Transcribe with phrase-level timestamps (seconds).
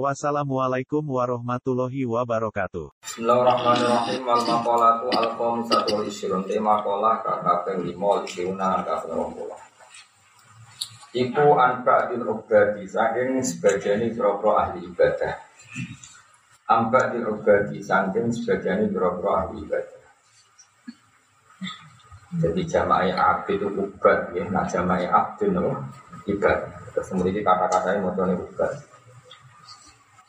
[0.00, 2.96] Wassalamualaikum warahmatullahi wabarakatuh.
[3.04, 4.24] Bismillahirrahmanirrahim.
[4.24, 6.48] Wal maqalatu al khamisatu wal isyrun.
[6.48, 9.52] Tema maqalah ka kaping 5 isyruna kaping 20
[11.12, 12.88] Iku anfa dil ubadi.
[12.88, 15.36] Saking sebagian boro ahli ibadah.
[16.72, 17.84] Anfa dil ubadi.
[17.84, 20.00] Saking sebagian boro ahli ibadah.
[22.32, 25.68] Jadi jama'i abdi itu ubad ya, nah jama'i abdi itu
[26.32, 26.80] ibadah.
[26.96, 28.72] Terus kemudian kata-katanya mau ubad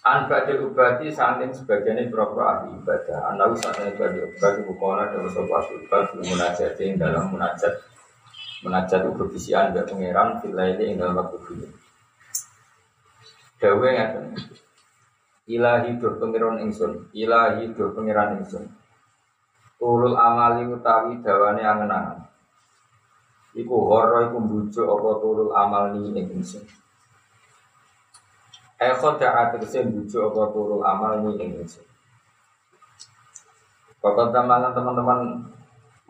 [0.03, 3.31] An ba'dil ubati sebagian berapa ahli ibadah.
[3.31, 7.79] Anda usahanya ibadi ubati bukola dan sopa subhat Munajat yang dalam munajat.
[8.67, 11.67] Munajat ubudisian Biar pengeran Filaili yang dalam waktu ini
[13.63, 14.35] Dawe yang
[15.43, 17.11] Ilahi dur pengiran ingsun.
[17.15, 18.63] Ilahi dur pengiran ingsun.
[19.79, 22.27] Tulul amali utawi dawane angen-angen.
[23.55, 26.82] Iku horo iku bujuk apa tulul amal ni ingsun
[28.91, 31.83] Eko da'a tegesi bujuk apa turul amal ini Indonesia.
[34.03, 35.19] Bapak teman teman-teman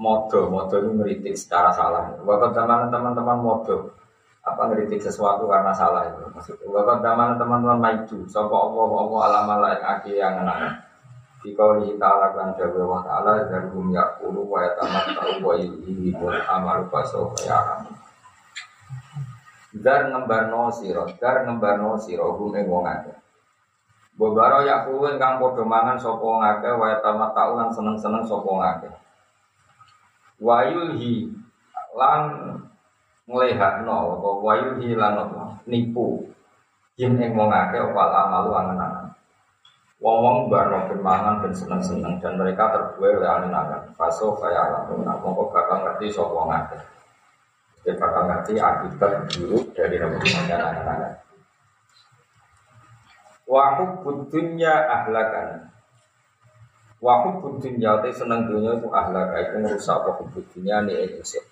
[0.02, 2.18] modo, modo ini ngeritik secara salah.
[2.26, 3.94] Bapak teman teman-teman modo,
[4.42, 6.68] apa ngeritik sesuatu karena salah itu maksudnya.
[6.74, 10.90] Bapak teman teman-teman maju, sopo Allah Allah alam lain aki yang enak.
[11.44, 16.16] Di kauli ta'ala kan jawa wa ta'ala dan hum yakulu wa yatamat ta'u wa ilhi
[16.16, 17.84] wa amal baso ya
[19.74, 23.18] Dar ngembarno sira, dar ngembarno sira gune wong akeh.
[24.14, 28.62] Bobaro ya kuwi kang padha mangan sapa wong akeh wae tamat taulan seneng-seneng sapa wong.
[30.38, 31.34] Wayulhi
[31.98, 32.22] lan
[33.26, 35.18] nglehakno apa wayulhi lan
[35.66, 36.30] nipu
[36.94, 39.10] yen ing wong akeh apa amalu angen-angen.
[39.98, 43.90] Wong-wong barno mangan dan seneng-seneng dan mereka terbuai oleh angen-angen.
[43.98, 46.54] Faso kaya alam, mongko bakal ngerti sapa wong.
[47.84, 51.24] Dia bakal ngerti akibat buruk dari rebutan anak-anak.
[53.44, 55.68] Wahub budunya ahlakan.
[57.04, 61.44] Wahub budunya itu seneng dunia itu ahlaka itu merusak wahub budunya nih ingsun.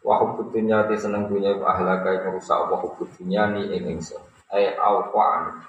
[0.00, 4.24] Wahub budunya itu seneng dunia itu ahlaka itu merusak wahub budunya nih ingsun.
[4.48, 5.60] Ay awqan.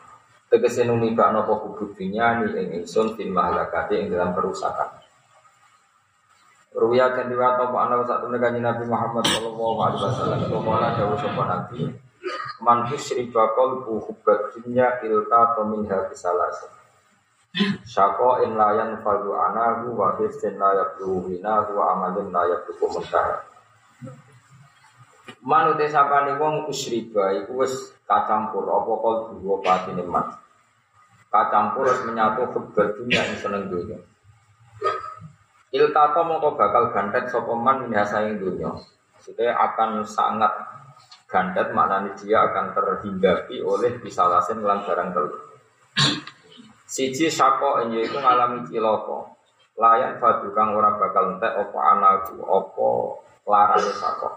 [0.48, 5.03] Tegese numibakno wahub budunya nih ingsun fil mahlakati ing dalam perusakan.
[6.74, 10.40] Ruya kan diwat apa satu negara Nabi Muhammad sallallahu alaihi wasallam.
[10.42, 11.94] Itu malah jauh sopan Nabi.
[12.64, 15.84] Man husriba qalbu hubbat dunya ilta min
[16.16, 16.58] salas
[17.84, 23.44] Syako in layan falu anahu wa hifsin la yabdu hinahu wa amalin la yabdu muntaha
[25.44, 30.28] Manute sapane wong usriba iku wis kacampur apa kalbu apa patine man
[31.28, 34.00] Kacampur wis menyatu hubbat dunya ing seneng dunya
[35.74, 38.70] Iltako mongko bakal gantet sopeman minhasa ing dunya.
[39.18, 40.54] Maksudnya akan sangat
[41.26, 45.34] gantet maknanya dia akan terhinggapi oleh bisalasin lan barang telu.
[46.86, 49.34] Siji sako ini itu ngalami ciloko.
[49.74, 52.90] Layan fadu kang ora bakal entek opo anaku opo
[53.50, 54.30] larane sako.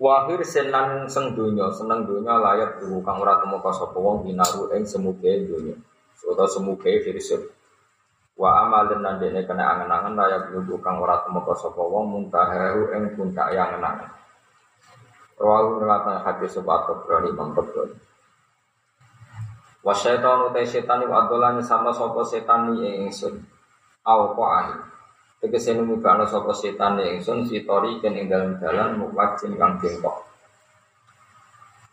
[0.00, 4.88] Wahir senang seng dunya, seneng dunya layak dulu kang ora temu sapa wong binaru ing
[4.88, 5.76] semuge dunya.
[6.24, 7.36] Utawa semuge virus
[8.36, 13.16] Wa amal dan nandene kena angen-angen layak nudu kang ora temeka sapa wong muntahahu ing
[13.16, 14.12] puncak yang angen-angen.
[15.40, 17.96] Rawahu ngelatan hadis sebat berani mangkebun.
[19.80, 23.40] Wa syaitan utai setan iku adolane sama sapa setan ni ingsun.
[24.04, 24.76] Aw qani.
[25.40, 30.35] Tegese numibakno sapa setan ni ingsun sitori ken ing dalem dalan muwajin kang bengkok.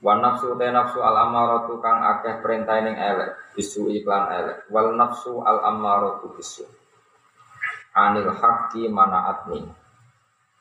[0.04, 4.68] Wa nafsu te nafsu al amaratu kang akeh perintah ning elek, bisu iklan elek.
[4.68, 6.68] Wal nafsu al amaratu bisu.
[7.96, 9.64] Anil haqqi manaatni.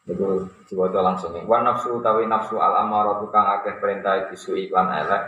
[0.06, 1.34] Itu diwaca langsung.
[1.42, 5.26] Wa nafsu tawi nafsu al amaratu kang akeh perintah bisu iklan elek.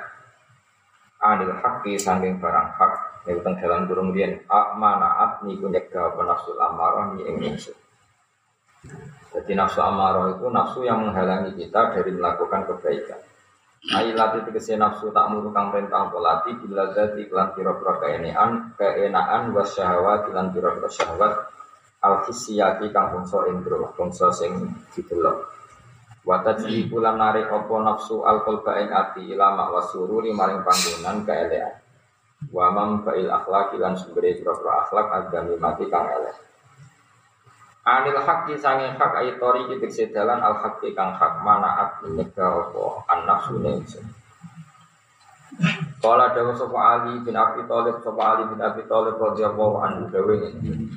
[1.18, 3.26] Anil haqqi sanging barang hak.
[3.26, 4.30] Ini tentang dalam burung dia
[4.78, 7.40] manaat ni ku nyegah apa nafsu amarah ni ing
[9.34, 13.33] Jadi nafsu amarah itu nafsu yang menghalangi kita dari melakukan kebaikan.
[13.84, 19.76] Ailati tegese nafsu tak muru kang perintah polati bila zati klan pira-pira keenaan keenaan was
[19.76, 21.52] syahwat lan pira-pira syahwat
[22.00, 25.52] al kang bangsa indra bangsa sing didelok
[26.24, 31.84] wa tajri kulan narik apa nafsu al qalba ati ilama wasururi maring panggonan keelean
[32.52, 36.36] Wa mam fa'il akhlaki lan sumbere pira-pira akhlak agami mati kang elek.
[37.84, 42.84] Anil haqqi sange hak ayi tori kitik sedalan al haqqi kang hak manaat nyegah apa
[43.12, 44.04] an-nafsu ingsun.
[46.00, 50.32] Kala dawa sapa Ali bin Abi Thalib sapa Ali bin Abi Thalib radhiyallahu anhu dawe
[50.32, 50.88] ngene.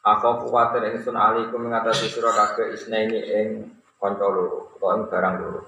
[0.00, 3.48] Aku kuwatir ingsun alaikum ngatasi sira kabeh isnaini ing
[4.00, 5.60] kanca loro utawa ing barang loro.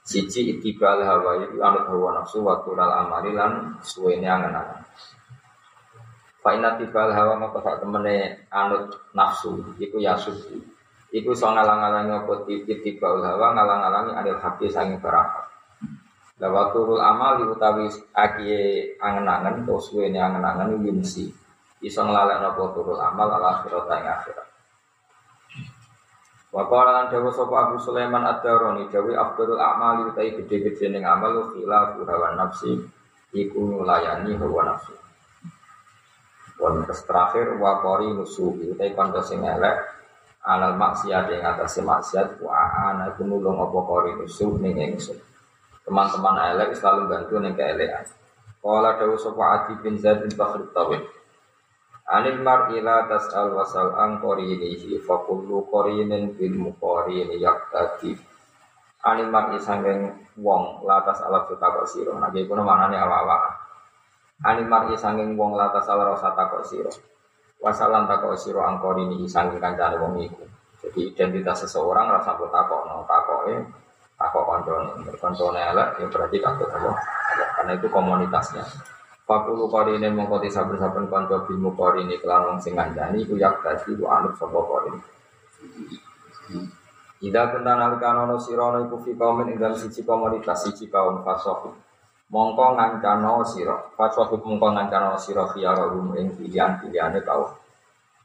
[0.00, 4.80] Siji itibal hawa itu anut hawa nafsu wa tulal amali lan suwene angen-angen.
[6.46, 10.54] Fa inna tibal hawa maka sak temene anut nafsu iku ya suci.
[11.10, 15.26] Iku iso ngalang-alangi apa tibal hawa ngalang-alangi anil hati sange barang.
[16.38, 21.34] Lawa turul amal utawi akie angen-angen suwene angen-angen yumsi.
[21.82, 24.48] Iso nglalekno apa turul amal ala akhirat ing akhirat.
[26.54, 31.50] Wa qala lan dawa sapa Abu Sulaiman Ad-Darani dawi afdalul a'mali utai gede-gede ning amal
[31.50, 32.86] khilafu hawa nafsi
[33.34, 35.05] iku nulayani hawa nafsi.
[36.56, 39.76] Wan terus terakhir wa qari nusu utai kanca sing elek
[40.46, 42.54] alal maksiat ing atase maksiat wa
[42.92, 45.20] ana iku nulung apa qari nusu ning ingsun.
[45.84, 48.08] Teman-teman elek selalu bantu ning keelekan.
[48.64, 51.06] Qala dawa sapa Adi bin Zaid bin Bakhr Tawid
[52.06, 55.66] Anil mar'ila tas'al wasal ang qorinihi fa kullu
[56.38, 58.14] bil muqarini yaqtadi.
[59.02, 62.14] Anil mar'i sanging wong latas ala takok sira.
[62.14, 63.65] Nggih kuno manane awak-awak.
[64.44, 66.92] Anil mar'i sanging wong latas ala rasa takok sira.
[67.56, 70.44] Wasalan takok sira ang qorinihi sanging kancane wong iku.
[70.84, 75.16] Jadi identitas seseorang rasa mbok takok no takok koncone.
[75.16, 76.92] Koncone elek ya berarti takut apa?
[77.56, 78.64] Karena itu komunitasnya.
[79.26, 84.06] Fakulu korine mongko saben-saben kanca bimu korine kelan wong sing ngandani iku yak dadi ku
[84.06, 85.00] anut sapa korine.
[87.24, 91.85] Ida kenta nalikana ana sira iku fi kaumin ing siji komunitas siji kaum fasohib.
[92.26, 93.76] Mongko ngancana sira.
[93.94, 97.54] Fasohib mongko ngancana sira khiyarum ing pilihan-pilihane kaum.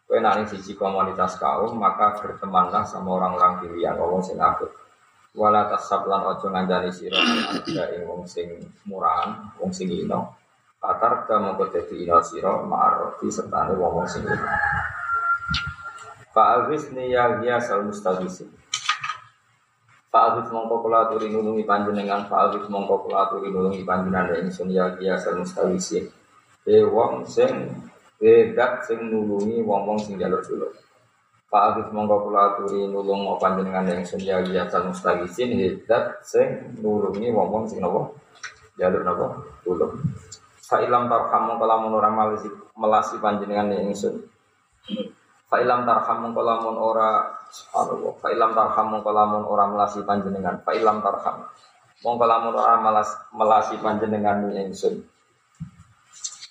[0.09, 4.73] Kowe nang siji komunitas kaum maka bertemanlah sama orang-orang pilihan wong sing apik.
[5.37, 7.21] Wala tasab lan aja ngandani sira
[7.93, 8.57] ing wong sing
[8.89, 10.33] murahan, wong sing ino.
[10.81, 14.49] Patar ke mongko dadi ina sira ma'arfi serta wong sing ina.
[16.33, 18.60] Fa'awis niya ya sal mustawisin.
[20.11, 25.15] Fa'awis mongko kula aturi nulungi panjenengan Fa'awis mongko kula aturi nulungi panjenengan ingsun ya ya
[25.15, 26.03] sal mustawisin.
[26.67, 27.71] E wong sing
[28.19, 30.67] bedat sing nulungi wong-wong sing jalur dulu.
[31.47, 35.55] Fa'awis mongko kula aturi nulung panjenengan ingsun ya ya sal mustawisin.
[35.55, 38.11] Bedat sing nulungi wong-wong sing nopo
[38.75, 39.95] jalur nopo dulu.
[40.59, 42.11] Fa'ilam tarham mongko lamun ora
[42.75, 44.27] melasi panjenengan ingsun.
[45.51, 48.23] Fa'ilam tarham mongko lamun ora subhanallah.
[48.23, 50.63] Fa'ilam tarham mongko lamun ora melasi panjenengan.
[50.63, 51.43] Fa'ilam tarham
[52.07, 55.03] mongko ora melas melasi panjenengan ingsun.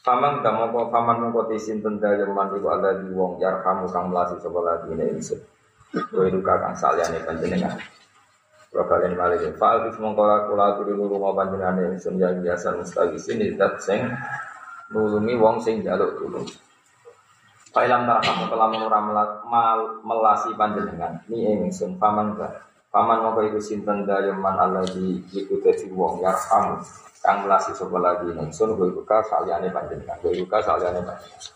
[0.04, 4.36] Paman ka mongko paman mongko tisin tenda man iku ada di wong yarhamu kang melasi
[4.36, 5.40] sapa lagi ingsun.
[6.12, 7.80] Kowe duka kang saliyane panjenengan.
[8.68, 13.80] Wa kalian balik Fa'al bis mongkola kula turi nulunga panjenengan ingsun ya biasa mustagisin idat
[13.80, 14.12] sing
[14.92, 16.44] nulungi wong sing jaluk tulung.
[17.70, 18.02] Fa'ilam
[18.50, 18.98] kelamun ora
[19.46, 22.66] mal melasi panjenengan ni ingsun paman ka.
[22.90, 26.82] Paman mongko iku sinten dayeman Allah di iku dadi wong yarham
[27.22, 30.18] kang melasi sapa lagi ingsun kowe iku ka saliyane panjenengan.
[30.18, 31.54] Kowe iku ka saliyane panjenengan.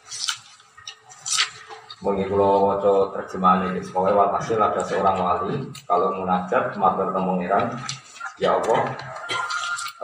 [2.05, 5.57] Mungkin kalau waca terjemahan ini, pokoknya walhasil ada seorang wali
[5.89, 7.73] kalau munajat matur pengiran,
[8.37, 8.93] ya Allah,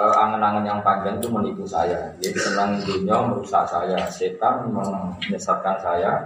[0.01, 2.09] eh, angen-angen yang panjang itu menipu saya.
[2.25, 6.25] Jadi senang dunia merusak saya, setan menyesatkan saya,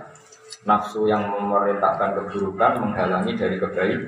[0.63, 4.01] nafsu yang memerintahkan keburukan menghalangi dari kebaik,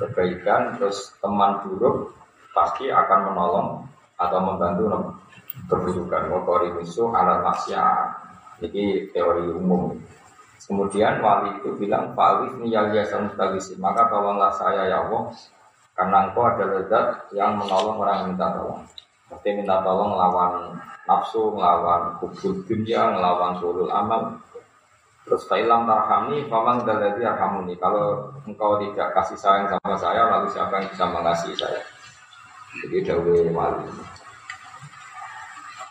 [0.00, 2.16] kebaikan, terus teman buruk
[2.56, 3.68] pasti akan menolong
[4.16, 4.84] atau membantu
[5.68, 6.32] keburukan.
[6.32, 8.24] Wakori musuh alat maksiat.
[8.64, 9.92] Ini teori umum.
[10.66, 15.30] Kemudian wali itu bilang, Fa'awif niyal yasa mustagisi, maka tolonglah saya ya Allah,
[15.96, 18.84] karena engkau ada lezat yang menolong orang minta tolong.
[19.26, 20.76] Seperti minta tolong melawan
[21.08, 24.36] nafsu, melawan kubur dunia, melawan sulul amal.
[25.26, 27.74] Terus fa'ilam tarhami, faman daladi arhamuni.
[27.80, 31.80] Kalau engkau tidak kasih sayang sama saya, lalu siapa yang bisa mengasihi saya?
[32.84, 33.88] Jadi dawe wali.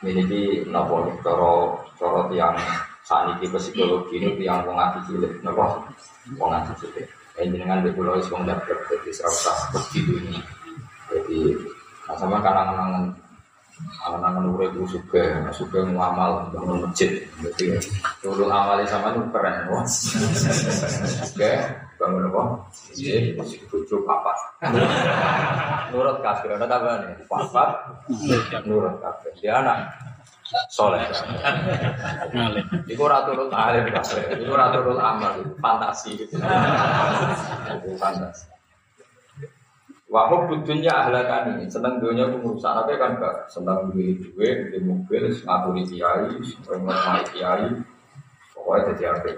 [0.06, 2.54] Ini di nopo coro coro tiang
[3.06, 5.82] ini psikologi ini yang wong ati cilik, nopo
[6.38, 7.25] wong ati cilik.
[7.36, 10.40] Ini dengan di pulau is wong jadi serasa begitu ini.
[11.12, 11.40] Jadi
[12.06, 13.12] nah sama kanang-kanangan
[13.76, 17.12] Anak-anak urip itu suka, suka ngamal bangun masjid.
[17.44, 17.76] Jadi
[18.24, 19.84] turun amalnya sama itu keren, wah.
[21.28, 21.52] Oke,
[22.00, 22.44] bangun apa?
[23.36, 24.32] Masih bujuk papa.
[25.92, 27.20] Nurut kafir, ada apa nih?
[27.28, 27.64] Papa,
[28.64, 29.36] nurut kafir.
[29.44, 29.92] Dia anak
[30.70, 31.02] soleh.
[32.86, 34.38] Iku ora turut alim kabeh.
[34.42, 36.26] Iku ora turut amal, fantasi.
[36.26, 36.38] Itu
[37.98, 38.56] fantasi.
[40.06, 45.34] Wahub dunia ahlakani, seneng dunia aku merusak apa kan gak seneng duit duit, di mobil,
[45.44, 47.68] ngapuri kiai, ngomong kiai,
[48.56, 49.30] pokoknya jadi apa?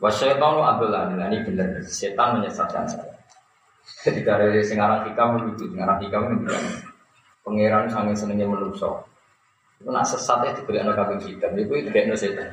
[0.00, 3.12] Wasyaitan adalah ini benar, setan menyesatkan saya.
[4.08, 6.54] Ketika dari singarang hikam begitu, singarang hikam itu
[7.42, 9.06] pangeran sangat senengnya menusuk.
[9.82, 12.48] Itu nak sesat ya diberi anak kambing kita, itu itu kayak setan.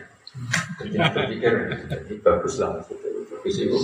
[0.81, 1.53] Jadi berpikir,
[2.21, 3.77] bagus lah, bagus itu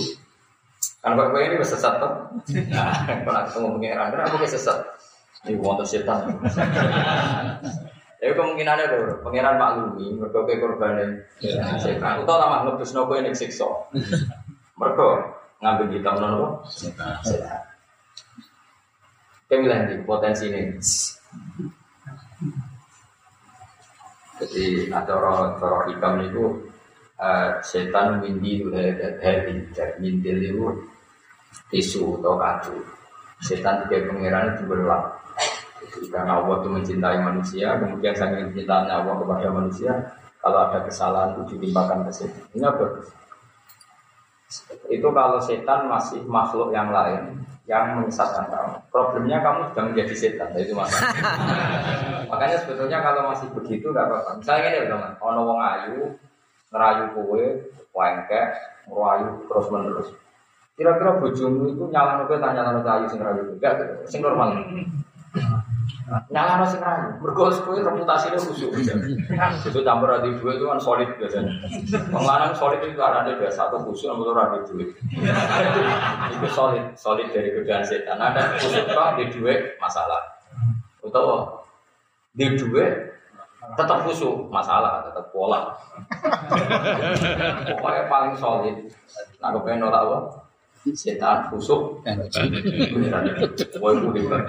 [1.02, 2.12] Kan kok ini sesat tuh.
[2.74, 4.78] Nah, kalau ketemu pengiran, kenapa kayak sesat?
[5.46, 6.26] Ini wonten setan.
[8.16, 10.94] Ya kemungkinannya tuh, pengiran maklumi, mereka kayak korban
[11.78, 12.26] setan.
[12.26, 13.68] Utau lama ngebus nopo ini siksa.
[14.74, 15.06] Mereka
[15.62, 17.22] ngambil kita nopo setan.
[19.46, 20.74] Bilang di potensi ini.
[24.36, 26.44] Jadi ada orang-orang hikam itu
[27.16, 28.60] uh, setan mindi
[29.22, 29.70] dari
[30.02, 30.66] mintil itu
[31.70, 32.74] tisu atau kacu.
[33.38, 34.66] Setan tiga pengiran itu.
[34.66, 39.92] Jadi karena Allah itu mencintai manusia, kemudian saking cintanya Allah kepada manusia,
[40.42, 42.44] kalau ada kesalahan itu ditimpakan ke setan.
[42.50, 43.08] Ini bagus.
[44.90, 48.78] Itu kalau setan masih makhluk yang lain yang menyesatkan kamu.
[48.94, 51.10] Problemnya kamu sudah menjadi setan, itu masalah.
[52.30, 54.30] Makanya sebetulnya kalau masih begitu nggak apa-apa.
[54.38, 55.98] Misalnya ini teman, ono wong ayu,
[56.70, 57.46] ngerayu kue,
[57.90, 58.48] wengkek,
[58.86, 60.08] ngerayu terus menerus.
[60.78, 63.42] Kira-kira bojomu itu nyala nopo tanya nopo ayu sing rayu.
[63.58, 63.74] Enggak,
[64.06, 64.62] sing normal.
[66.06, 67.18] Nyala nopo sing rayu.
[67.18, 68.70] Mergo kowe reputasinya khusyuk.
[69.66, 71.50] Itu campur adi dua itu kan solid biasanya.
[72.14, 74.86] Pengelanang solid itu ada biasa satu khusyuk nomor adi dua.
[76.30, 78.22] Itu solid, solid dari godaan setan.
[78.22, 80.22] Ada khusyuk kok di dua masalah.
[81.02, 81.66] Utawa
[82.38, 82.86] di dua
[83.74, 85.74] tetap khusyuk masalah, tetap pola.
[87.66, 88.76] Pokoknya paling solid.
[89.42, 90.18] Nah, kepengen nolak apa?
[90.94, 91.98] setan busuk
[93.82, 94.42] Woi hebat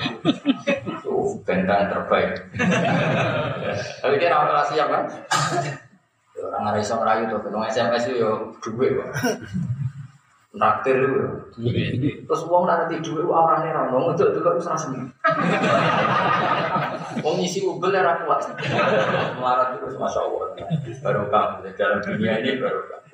[1.27, 2.31] itu bentang terbaik.
[4.01, 5.03] Tapi dia orang siap kan
[6.39, 7.39] orang nggak bisa ngerayu tuh.
[7.43, 8.31] Ketemu SMS itu yo
[8.63, 8.95] duit
[10.57, 11.21] Naktir itu
[12.25, 13.91] terus uang nanti duit orang nih orang.
[13.91, 15.11] Dulu itu sendiri.
[17.25, 18.41] Uang ngisi ubel ya kuat
[19.37, 20.47] melarat terus masya Allah.
[21.01, 23.07] Baru kamu dalam dunia ini baru kamu.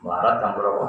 [0.00, 0.86] Melarat campur apa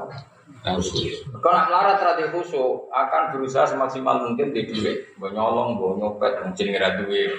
[0.62, 6.66] kalau melarat terhadap khusyuk akan berusaha semaksimal mungkin di duit, mau nyolong, mau nyopet, mungkin
[6.70, 7.34] ngira duit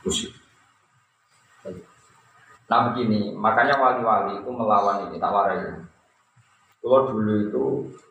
[0.00, 0.32] khusyuk.
[2.72, 5.76] Nah begini, makanya wali-wali itu melawan ini, tak warai.
[6.80, 7.64] Kalau dulu itu,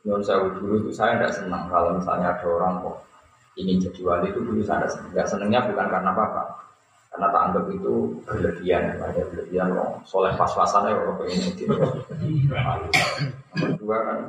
[0.06, 2.98] non saya dulu itu saya tidak senang kalau misalnya ada orang kok
[3.58, 5.10] ingin jadi wali itu dulu saya tidak senang.
[5.12, 6.44] Tidak senangnya bukan karena apa-apa,
[7.12, 10.00] karena tak anggap itu berlebihan, ada berlebihan loh.
[10.08, 11.63] Soleh pas-pasannya kalau pengen jadi
[13.51, 14.20] Nomor dua kan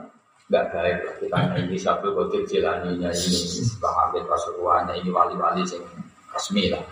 [0.51, 3.41] nggak baik kita ini satu kotir jilaninya ini
[3.79, 5.81] Bang Hamid Pasuruannya ini wali-wali sing
[6.35, 6.83] resmi lah.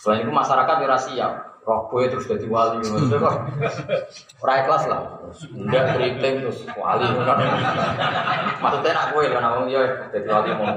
[0.00, 1.32] Selain itu masyarakat ya siap.
[1.64, 3.40] Gue terus jadi wali, maksudnya kok
[4.44, 7.40] Rai kelas lah, udah keriting terus wali kan.
[8.60, 9.80] Maksudnya nak gue kan, ngomong ya
[10.12, 10.76] jadi wali mau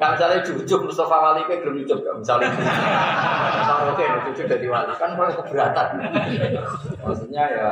[0.00, 2.48] Nah misalnya cucu Mustafa Wali kayak belum cucu gak misalnya.
[2.56, 5.88] Misalnya oke cucu dari wali kan kalau keberatan.
[7.04, 7.68] Maksudnya ya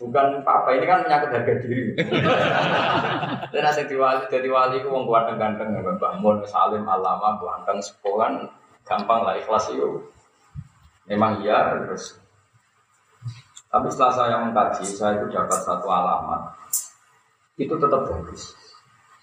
[0.00, 1.92] bukan apa ini kan menyangkut harga diri.
[3.52, 8.48] Dan asing di wali dari wali itu mau ganteng-ganteng ya bangun salim alama ganteng sekolah
[8.88, 10.00] gampang lah ikhlas itu.
[11.12, 12.16] Memang iya terus.
[13.68, 16.56] Tapi setelah saya mengkaji saya itu dapat satu alamat
[17.56, 18.52] itu tetap bagus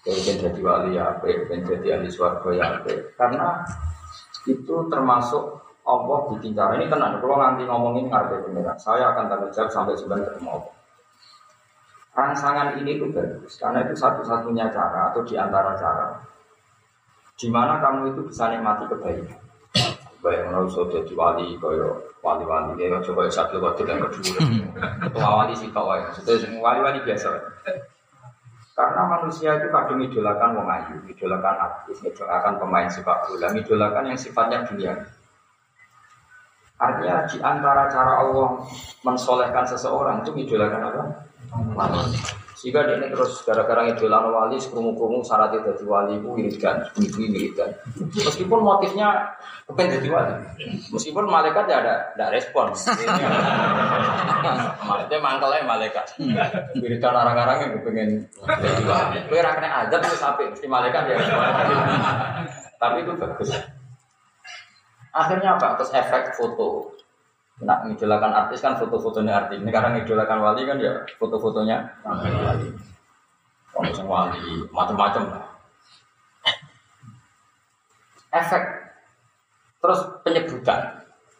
[0.04, 2.68] pengen jadi wali ya pengen jadi ahli suarga ya
[3.16, 3.64] karena
[4.44, 9.52] itu termasuk Allah bikin cara ini tenang kalau nanti ngomongin ngarep pengiran saya akan tanggung
[9.52, 10.74] jawab sampai sebentar ketemu Allah
[12.14, 16.22] rangsangan ini tuh bagus karena itu satu-satunya cara atau di antara cara
[17.34, 19.42] di mana kamu itu bisa nikmati kebaikan.
[20.22, 24.40] Baik menurut saudara jadi wali koyo wali-wali dia coba satu waktu yang kedua.
[25.04, 27.28] Ketua wali sih kau ya sudah wali-wali biasa
[28.74, 34.18] karena manusia itu kadang idolakan wong ayu, idolakan artis, idolakan pemain sepak bola, idolakan yang
[34.18, 34.98] sifatnya dunia.
[36.74, 38.66] Artinya di antara cara Allah
[39.06, 41.02] mensolehkan seseorang itu idolakan apa?
[41.70, 42.43] Manusia.
[42.64, 47.76] Jika dia ini terus gara-gara idolan wali, sekrungu-krungu syarat jadi wali itu wiridan, itu wiridan.
[48.16, 49.36] Meskipun motifnya
[49.68, 50.32] kepengen jadi wali,
[50.88, 52.72] meskipun malaikat ya ada, ada respon.
[54.80, 56.16] Maksudnya mangkelnya malaikat.
[56.80, 59.20] Wiridan orang-orang yang kepengen jadi wali.
[59.28, 61.20] Kue rakyatnya aja tuh sampai mesti malaikat ya.
[62.80, 63.52] Tapi itu bagus.
[65.12, 65.76] Akhirnya apa?
[65.76, 66.93] Terus efek foto.
[67.62, 69.62] Nah, ngidolakan artis kan foto-fotonya artis.
[69.62, 72.68] Ini karena ngidolakan wali kan ya foto-fotonya wali.
[73.74, 75.46] Orang wali, macam-macam lah.
[78.34, 78.62] Efek.
[79.82, 80.80] Terus penyebutan.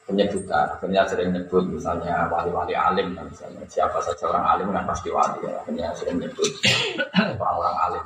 [0.07, 0.67] Penyebutan.
[0.79, 3.15] Akhirnya sering nyebut misalnya wali-wali alim.
[3.15, 5.47] Misalnya siapa saja orang alim kan pasti wali.
[5.47, 5.63] Ya.
[5.63, 6.51] Akhirnya sering nyebut
[7.39, 8.05] orang-orang alim.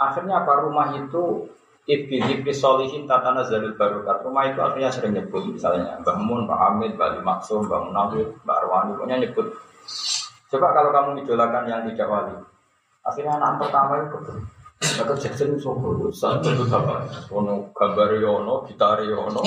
[0.00, 1.48] Akhirnya apa rumah itu
[1.88, 6.92] Ibn solihin tatana zalil barokat Rumah itu akhirnya sering nyebut Misalnya Mbak Mun, Mbak Hamid,
[6.94, 9.46] Mbak Ali Maksum, Mbak Munawir, Mbak Arwani Pokoknya nyebut.
[10.52, 12.34] Coba kalau kamu idolakan yang tidak wali
[13.00, 14.18] Akhirnya anak pertama itu
[14.80, 17.04] Kata Jackson sopo Satu itu apa?
[17.32, 19.40] Ono gambar yono, gitar yono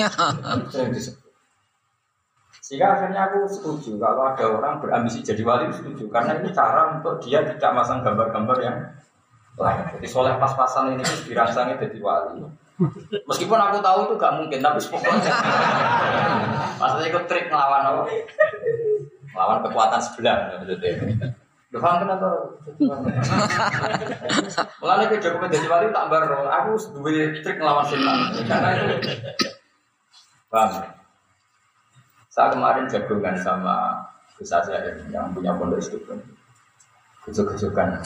[2.64, 6.08] Sehingga akhirnya aku setuju Kalau ada orang berambisi jadi wali setuju.
[6.08, 8.78] Karena ini cara untuk dia tidak masang gambar-gambar yang.
[9.54, 12.42] Jadi soleh pas-pasan ini dirangsangnya jadi wali.
[13.30, 15.30] Meskipun aku tahu itu gak mungkin, tapi pokoknya
[16.74, 18.02] maksudnya ikut trik melawan apa?
[19.30, 21.30] Melawan kekuatan sebelah, maksudnya.
[21.70, 22.26] Lu paham kenapa?
[24.82, 26.50] Mulanya ke jadi wali tak baru.
[26.50, 28.18] Aku dua trik melawan setan.
[28.42, 29.10] Karena itu
[30.50, 30.82] paham.
[32.26, 34.02] Saya kemarin jagungan sama
[34.34, 34.50] Gus
[35.14, 36.26] yang punya pondok istiqomah.
[37.22, 38.02] Kejuk-kejukan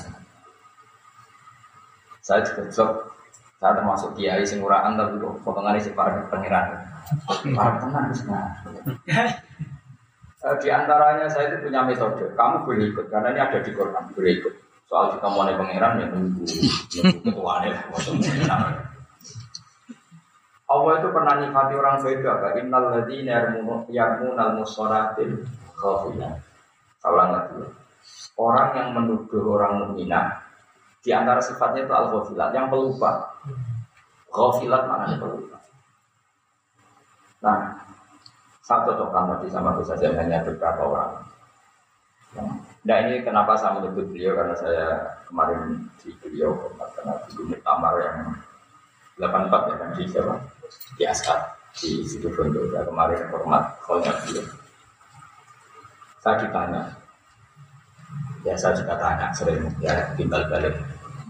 [2.28, 3.08] saya sok
[3.56, 6.76] saya termasuk kiai sing uraan tapi kok potongan si para pangeran.
[7.56, 8.12] Para tenang
[10.44, 12.28] uh, Di antaranya saya itu punya metode.
[12.36, 14.54] Kamu boleh ikut karena ini ada di Quran, boleh ikut.
[14.86, 17.82] Soal kita mau pangeran ya nunggu, nunggu ketuaan lah.
[20.68, 22.32] Allah itu pernah nikmati orang beda.
[22.44, 23.56] Kak Innal ladina
[23.88, 25.48] yarmunal musolatin
[25.80, 26.36] khafilah.
[27.00, 27.64] Salah lagi.
[28.38, 30.47] Orang yang menuduh orang mukminah
[31.02, 33.38] di antara sifatnya itu al-ghafilat, yang pelupa.
[34.28, 35.58] Ghafilat mana pelupa.
[37.38, 37.58] Nah,
[38.68, 41.12] satu cocokkan tadi sama bisa saja hanya beberapa orang.
[42.84, 44.86] Nah ini kenapa saya menyebut beliau karena saya
[45.24, 48.18] kemarin di beliau karena di Tamar yang
[49.16, 50.34] 84 ya kan di siapa
[51.00, 51.40] di Askat
[51.80, 54.44] di situ Bondo ya kemarin hormat kholnya beliau.
[56.20, 56.82] Saya ditanya,
[58.48, 60.72] ya saya juga tanya sering ya timbal balik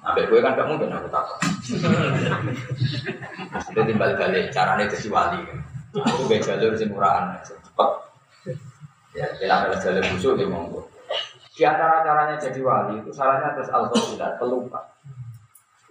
[0.09, 1.37] Sampai gue kan gak mungkin aku takut.
[3.53, 5.43] Maksudnya timbal balik caranya jadi wali.
[6.01, 7.91] Aku gak jalur sing murahan cepat.
[9.13, 10.89] Ya, kita ada jalur busuk di monggo.
[11.53, 14.81] Di antara caranya jadi wali itu salahnya atas al tidak pelupa.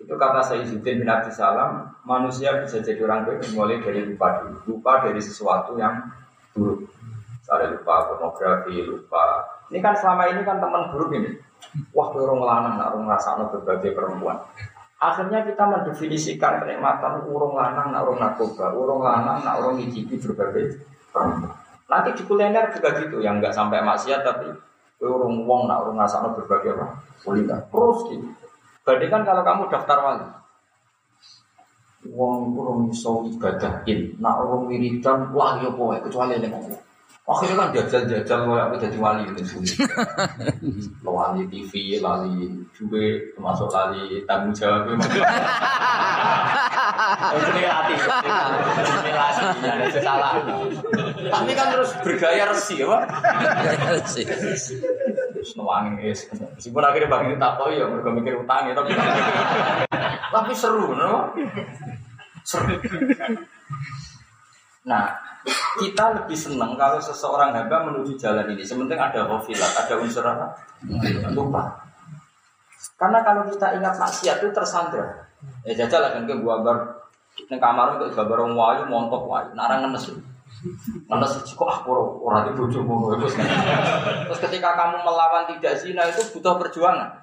[0.02, 4.58] Itu kata Sayyiduddin bin Abdul Salam, manusia bisa jadi orang baik mulai dari lupa dulu.
[4.66, 6.08] Lupa dari sesuatu yang
[6.56, 6.90] buruk.
[7.38, 9.57] Misalnya lupa pornografi, lupa.
[9.68, 11.32] Ini kan selama ini kan teman buruk ini.
[11.92, 14.40] Wah, orang lanang orang ngrasakno berbagai perempuan.
[14.98, 20.80] Akhirnya kita mendefinisikan kenikmatan urung lanang urung narkoba, urung lanang urung ngicipi berbagai
[21.12, 21.54] perempuan.
[21.88, 24.48] Nanti di kuliner juga gitu, yang nggak sampai maksiat tapi
[25.04, 26.88] urung wong nak urung ngrasakno berbagai apa?
[27.28, 27.60] Kuliner.
[27.68, 28.28] Terus gitu.
[28.88, 30.28] Bandingkan kalau kamu daftar wali.
[32.08, 36.87] Wong urung iso ibadahin, nak urung wiridan, wah yo poe kecuali nek
[37.28, 39.76] Akhirnya kan jajal-jajal kayak aku jadi wali itu sulit.
[41.04, 43.04] Wali TV, lali juga
[43.36, 44.88] termasuk lali tanggung jawab.
[44.96, 45.04] Itu
[47.68, 47.94] hati,
[48.80, 50.40] simulasi, ada salah.
[51.20, 53.00] Tapi kan terus bergaya resi, apa?
[53.12, 54.24] Bergaya resi.
[55.36, 58.96] Terus nangis, meskipun akhirnya bagi tak tahu ya, mereka mikir utang ya, tapi
[60.32, 61.36] tapi seru, no?
[62.48, 62.72] Seru.
[64.88, 65.27] Nah,
[65.80, 68.64] kita lebih senang kalau seseorang hamba menuju jalan ini.
[68.66, 70.52] Sementing ada hofilat, ada unsur apa?
[71.32, 71.88] Lupa.
[72.98, 75.30] Karena kalau kita ingat maksiat itu tersandra.
[75.62, 76.78] Ya jajal lah kan ke gua bar
[77.46, 80.10] neng kamar untuk gambar orang wayu montok wayu, narang ngenes.
[81.06, 83.38] Ngenes kok ah orang itu bojomu terus.
[83.38, 87.14] Terus ketika kamu melawan tidak zina itu butuh perjuangan.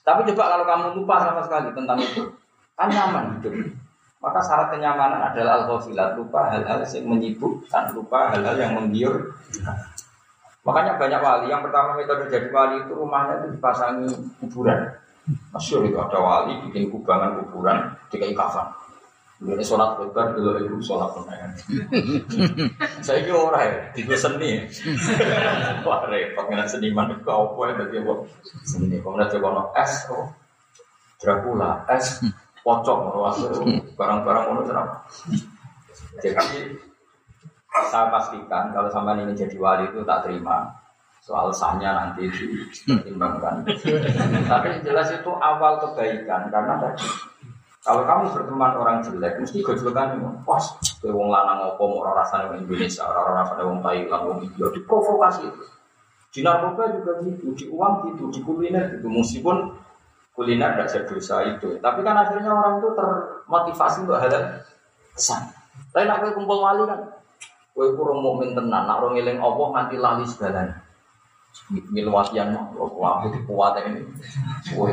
[0.00, 2.24] Tapi coba kalau kamu lupa sama sekali tentang itu,
[2.76, 3.52] kan nyaman hidup.
[4.20, 9.32] Maka syarat kenyamanan adalah al-ghafilat, lupa hal-hal yang menyibukkan, lupa hal-hal yang menggiur.
[10.60, 14.12] Makanya banyak wali, yang pertama metode jadi wali itu rumahnya itu dipasangi
[14.44, 14.92] kuburan.
[15.56, 18.68] Masyur itu ada wali bikin kubangan kuburan, dikai kafan.
[19.40, 21.50] Ini sholat lebar dulu ibu sholat penayan.
[23.00, 24.68] Saya kira orang ya, tiga seni.
[25.80, 28.14] Wah repot dengan seniman itu apa ya tadi apa?
[28.68, 29.00] Seni.
[29.00, 30.28] Kemudian coba es, oh
[31.16, 32.20] Dracula, es
[32.70, 33.10] pocong
[33.98, 34.62] barang-barang ono
[36.22, 36.78] Jadi
[37.90, 40.70] saya pastikan kalau sama ini jadi wali itu tak terima
[41.22, 43.66] soal sahnya nanti dipertimbangkan.
[44.50, 47.06] Tapi jelas itu awal kebaikan karena tadi
[47.80, 50.60] Kalau kamu berteman orang jelek, mesti gojlokan pas
[51.00, 55.48] kowe wong lanang apa orang rasanya wong Indonesia, orang rasanya wong Thailand, wong India, diprovokasi
[55.48, 55.64] itu.
[56.28, 59.08] Di narkoba juga gitu, di uang gitu, di kuliner gitu.
[59.08, 59.72] Meskipun
[60.40, 64.64] kuliner tidak jadi dosa itu, tapi kan akhirnya orang itu termotivasi untuk hal
[65.12, 65.52] kesan.
[65.92, 67.12] Tapi nak kumpul wali kan,
[67.76, 70.80] kowe kurang mukmin tenan, nak orang ngeling Allah nganti lali segalanya.
[71.68, 74.00] Milwatian mah, wah, itu kuat ini.
[74.72, 74.88] Kowe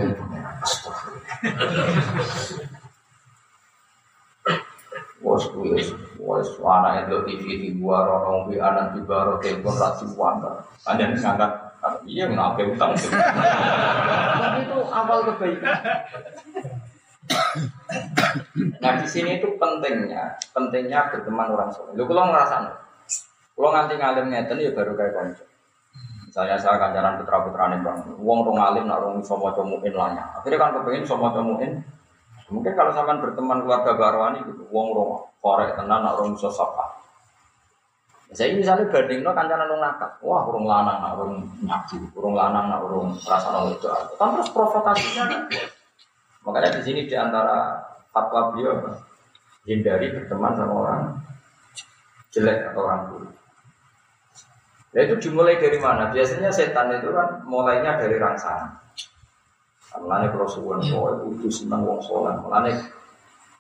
[5.18, 5.88] Wes wes
[6.28, 8.04] wes anak itu TV di luar
[8.44, 10.60] bi anak di baru telepon rasi wanda.
[10.84, 11.52] Anda ngangkat
[12.04, 15.76] iya kenapa utang Tapi itu awal kebaikan.
[18.84, 21.96] Nah di sini itu pentingnya, pentingnya berteman orang soleh.
[21.96, 22.56] Lu kalau ngerasa,
[23.56, 25.44] kalau nganti ngalim ngeten ya baru kayak konco.
[26.28, 30.28] Misalnya saya kancaran putra putra nih bang, uang rong alim nak rong somo comuin lahnya.
[30.36, 31.82] Akhirnya kan kepengen somo comuin
[32.48, 36.97] Mungkin kalau sampean berteman keluarga barwani gitu, wong rong korek tenan nak rong iso sapa.
[38.36, 42.67] Saya misalnya banding no kancana nung nakal, wah urung lanang nak urung nyaji, urung lanang
[42.67, 43.88] nak urung rasa nol itu,
[44.19, 45.41] kan terus provokasinya kan.
[46.43, 47.80] Makanya di sini di antara
[48.12, 48.76] fatwa beliau
[49.63, 51.02] hindari berteman sama orang
[52.36, 53.34] jelek atau orang buruk.
[54.91, 56.12] Ya itu dimulai dari mana?
[56.12, 58.76] Biasanya setan itu kan mulainya dari rangsangan.
[59.97, 62.36] Mulane kalau suwun kowe kudu seneng wong soleh.
[62.43, 62.76] Mulane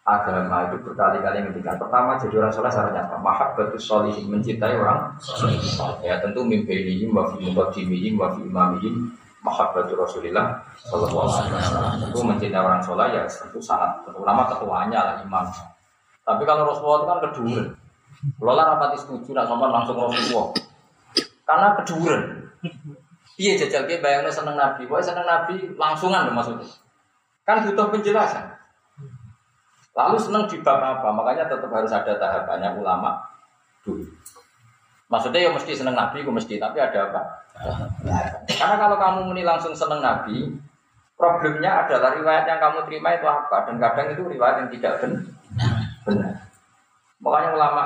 [0.07, 1.75] agama itu berkali-kali ngendikan.
[1.75, 3.19] Pertama jadi orang soleh syaratnya apa?
[3.19, 5.11] Mahabbatus sholihin mencintai orang
[5.99, 9.11] Ya tentu mimpi wa fi muqaddimihim wa fi imamihim
[9.43, 11.91] mahabbatu Rasulillah sallallahu alaihi wasallam.
[12.07, 15.43] Tentu mencintai orang soleh ya tentu sangat ulama ketuanya lah imam.
[16.23, 17.59] Tapi kalau Rasulullah itu kan kedua.
[18.39, 20.55] Kalau lah rapati setuju nak sama langsung Rasulullah.
[21.43, 22.15] Karena kedua.
[23.37, 26.65] Iya jajal ke bayangnya seneng Nabi, pokoknya seneng Nabi langsungan loh maksudnya.
[27.45, 28.56] Kan butuh penjelasan.
[29.97, 31.09] Lalu seneng di bab apa?
[31.09, 33.17] Makanya tetap harus ada tahapannya ulama
[33.81, 34.05] dulu.
[35.09, 37.21] Maksudnya ya mesti seneng Nabi, gue mesti, tapi ada apa?
[38.45, 40.51] Karena kalau kamu muni langsung seneng Nabi,
[41.17, 43.65] problemnya adalah riwayat yang kamu terima itu apa?
[43.65, 45.23] Dan kadang itu riwayat yang tidak benar.
[47.17, 47.83] Makanya ulama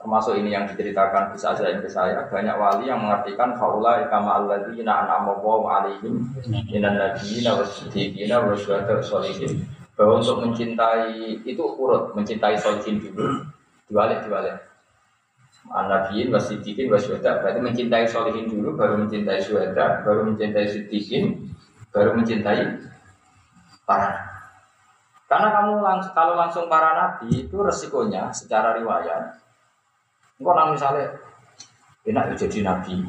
[0.00, 5.04] termasuk ini yang diceritakan bisa saja ke saya banyak wali yang mengartikan faula ikama alladzina
[5.04, 6.28] an'ama Allahu alaihim
[6.68, 13.46] minan nabiyina wasiddiqina wasyuhada sholihin bahwa untuk mencintai itu urut mencintai sholihin dulu
[13.90, 14.58] diwalik diwalik
[15.64, 21.48] An-Nabiyin wasiddiqin wasyuhada berarti mencintai sholihin dulu baru mencintai syuhada baru mencintai siddiqin
[21.94, 22.84] baru mencintai
[23.86, 24.12] para
[25.30, 29.44] karena kamu lang kalau langsung para nabi itu resikonya secara riwayat
[30.34, 31.06] Engkau nang misalnya
[32.02, 33.06] enak ya jadi nabi.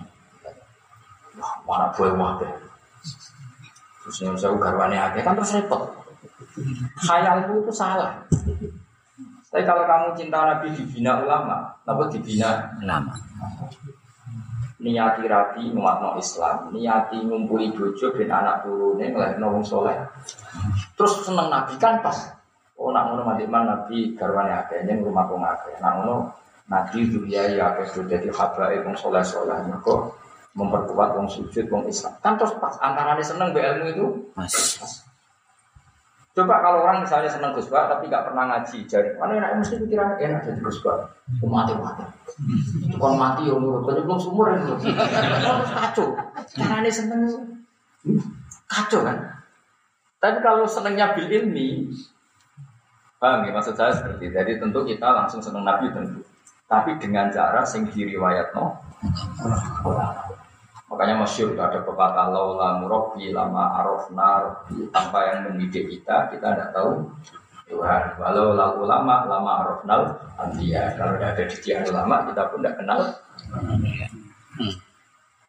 [1.36, 2.38] Wah, mana boleh wah.
[4.06, 5.89] Terus yang saya garwane aja kan terus repot.
[7.04, 8.24] Khayalku itu salah.
[9.52, 13.15] Tapi kalau kamu cinta Nabi dibina ulama, apa dibina ulama?
[14.84, 19.96] Niati rapi nguatno Islam, niati ngumpuli bojo dan anak turune ngelahirno wong soleh.
[21.00, 22.36] Terus seneng Nabi kan pas.
[22.76, 25.80] Oh nak ngono mati Nabi garwane akeh ning rumah wong akeh.
[25.80, 26.36] Nak ngono
[26.68, 30.20] Nabi dunia ya sudah jadi habaib wong soleh soleh kok
[30.52, 32.12] memperkuat wong sujud wong Islam.
[32.20, 35.05] Kan terus pas antara seneng be ilmu itu mas.
[36.36, 40.19] Coba kalau orang misalnya seneng Gus tapi gak pernah ngaji, jadi mana enak mesti pikiran
[40.19, 41.08] enak jadi Gus Bah.
[41.48, 42.04] Mati mati.
[43.00, 44.76] Kon mati ya umur, kan belum sumur itu.
[44.84, 46.08] Terus kacau.
[46.60, 47.24] Caranya seneng
[48.67, 49.17] kacau kan.
[50.19, 51.88] Tapi kalau senengnya bil ilmi,
[53.15, 54.36] paham ya maksud saya seperti itu.
[54.36, 56.19] Jadi tentu kita langsung seneng Nabi tentu
[56.65, 58.74] tapi dengan cara sing diriwayat no
[60.86, 64.62] makanya masyur ada pepatah laula murabbi lama arofna
[64.93, 67.10] tanpa yang mendidik kita kita tidak tahu
[67.65, 68.21] Tuhan.
[68.21, 70.02] Walau lalu lama lama arofnal
[70.38, 73.00] antia kalau tidak ada didikan ulama kita pun tidak kenal.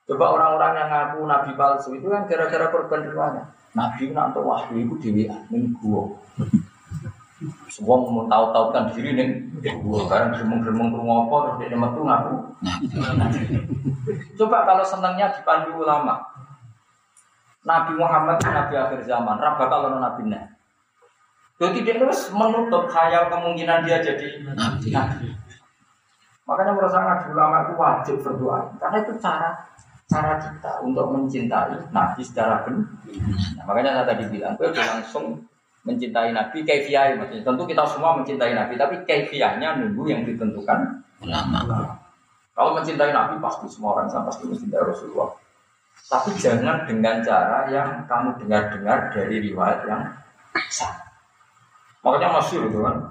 [0.06, 3.04] Coba orang-orang yang ngaku nabi palsu itu kan gara-gara korban
[3.76, 6.16] nabi nanti wahyu itu minggu
[7.70, 9.28] semua mau tahu-tahu kan diri nih,
[10.06, 12.34] sekarang geremeng-geremeng rumah apa terus dia metu ngaku.
[14.38, 16.22] Coba kalau senangnya dipandu ulama,
[17.66, 20.46] Nabi Muhammad Nabi akhir zaman, raba kalau Nabi nah.
[21.56, 24.92] Jadi dia terus menutup khayal kemungkinan dia jadi Nabi.
[26.46, 29.50] Makanya saya ngaji ulama itu wajib berdoa, karena itu cara
[30.06, 32.86] cara kita untuk mencintai Nabi secara benar.
[33.58, 35.42] Nah, makanya saya tadi bilang, gue langsung
[35.86, 41.62] mencintai Nabi kaifiah maksudnya tentu kita semua mencintai Nabi tapi kaifiahnya nunggu yang ditentukan ulama.
[42.52, 45.30] Kalau mencintai Nabi pasti semua orang sama pasti mencintai Rasulullah.
[46.06, 50.02] Tapi jangan dengan cara yang kamu dengar-dengar dari riwayat yang
[50.68, 50.92] sah.
[52.02, 53.02] Makanya masih itu kan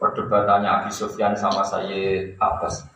[0.00, 2.86] perdebatannya Abi Sufyan sama Sayyid Abbas.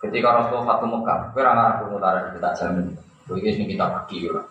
[0.00, 2.92] Ketika Rasulullah Fatu Mekah, kira nggak aku mutara kita jamin.
[3.24, 4.44] Begitu ini kita pergi lah.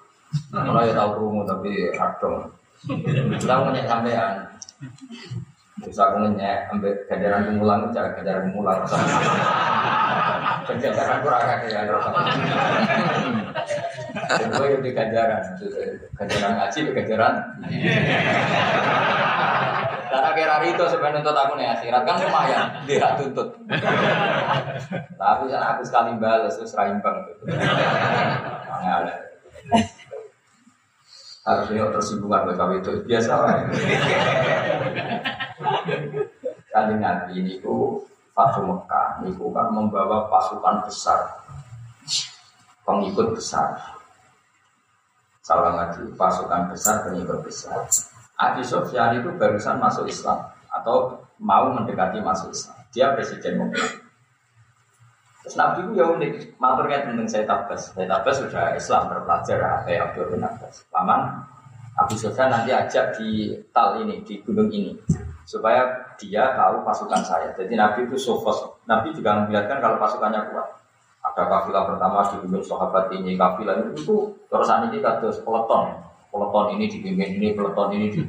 [0.50, 2.50] Kalau ya tahu rumu tapi radong.
[2.84, 4.36] Kita mau nyek sampean.
[5.84, 8.80] Bisa aku nyek ambil ganjaran pengulang, cara ganjaran pengulang.
[10.67, 11.82] Ganjaran kurang ada ya.
[14.13, 15.43] Kedua itu ganjaran,
[16.19, 17.34] ganjaran ngaji, ganjaran.
[20.13, 23.50] Karena kira itu sebenarnya untuk aku nih akhirat kan lumayan, dia tuntut.
[25.17, 27.17] Tapi aku sekali balas terus raimbang.
[28.84, 29.17] Aneh
[31.44, 33.68] Harusnya tersinggungan mereka itu biasa lah.
[36.72, 38.00] Kali nanti ini ku
[38.34, 41.22] Fatu Mekah, ini kan membawa pasukan besar,
[42.82, 43.78] pengikut besar.
[45.46, 47.86] Salah lagi, pasukan besar, pengikut besar.
[48.34, 52.74] Abi Sofyan itu barusan masuk Islam atau mau mendekati masuk Islam.
[52.90, 54.03] Dia presiden Mekah.
[55.44, 57.92] Terus Nabi itu ya unik, maturnya tentang saya tabas.
[57.92, 60.88] Saya tabas sudah Islam berpelajar kayak Abdul bin Abbas.
[60.88, 61.22] Paman
[62.00, 64.96] Abu Sofyan nanti ajak di tal ini, di gunung ini.
[65.44, 67.52] Supaya dia tahu pasukan saya.
[67.60, 68.64] Jadi Nabi itu sofos.
[68.88, 70.68] Nabi juga memperlihatkan kalau pasukannya kuat.
[71.24, 74.16] Ada kafilah pertama dipimpin sahabat ini, kafilah itu, itu
[74.48, 75.84] terus ini kata peleton.
[76.32, 78.22] Peleton ini dipimpin ini, peleton ini di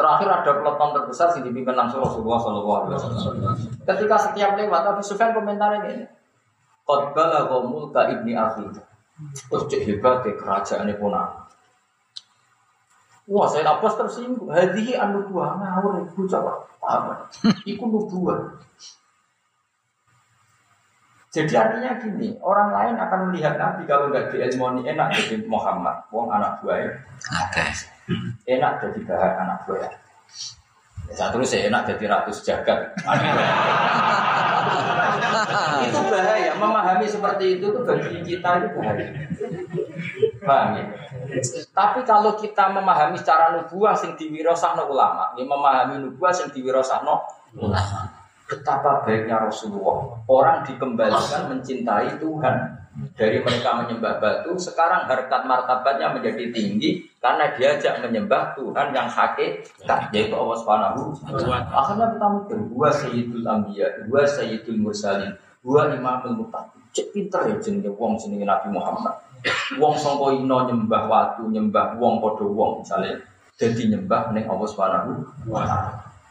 [0.00, 3.36] Terakhir ada peleton terbesar yang dipimpin langsung Rasulullah SAW.
[3.84, 6.08] Ketika setiap lewat Abu Sufyan komentar ini,
[6.90, 8.66] Qad balagha mulka ibni akhi.
[9.46, 11.14] Terus cek hebat ke kerajaan ini pun
[13.30, 14.50] Wah, saya nafas tersinggung.
[14.50, 17.30] Hadihi anu buah ngawur ibu coba apa?
[17.62, 18.58] Iku nubuah.
[21.30, 26.26] Jadi artinya gini, orang lain akan melihat Nabi kalau nggak diilmoni enak jadi Muhammad, wong
[26.26, 26.90] anak buah
[27.46, 27.64] Oke.
[28.50, 29.94] Enak jadi bahan anak buah.
[31.06, 32.98] Ya, saat terus saya enak jadi ratus jagat.
[35.86, 36.02] itu.
[36.60, 39.08] Memahami seperti itu tuh bagi kita itu bahaya.
[40.44, 40.84] Paham ya?
[41.72, 47.16] Tapi kalau kita memahami secara nubuah sing diwirosahno ulama, ya memahami nubuah sing diwirosahno
[47.56, 48.00] ulama.
[48.50, 50.20] Betapa baiknya Rasulullah.
[50.26, 52.56] Orang dikembalikan mencintai Tuhan.
[53.14, 60.10] Dari mereka menyembah batu, sekarang harkat martabatnya menjadi tinggi karena diajak menyembah Tuhan yang hakikat,
[60.10, 61.14] yaitu Allah Subhanahu
[61.70, 66.80] Akhirnya kita mikir, dua sayyidul anbiya, dua sayyidul mursalin, dua imamul muttaqin.
[66.90, 69.14] Cek pinter ya jenenge wong jenenge Nabi Muhammad.
[69.80, 73.16] Wong sangka ino nyembah watu, nyembah wong padha wong misalnya.
[73.60, 75.12] Jadi nyembah ning Allah Subhanahu.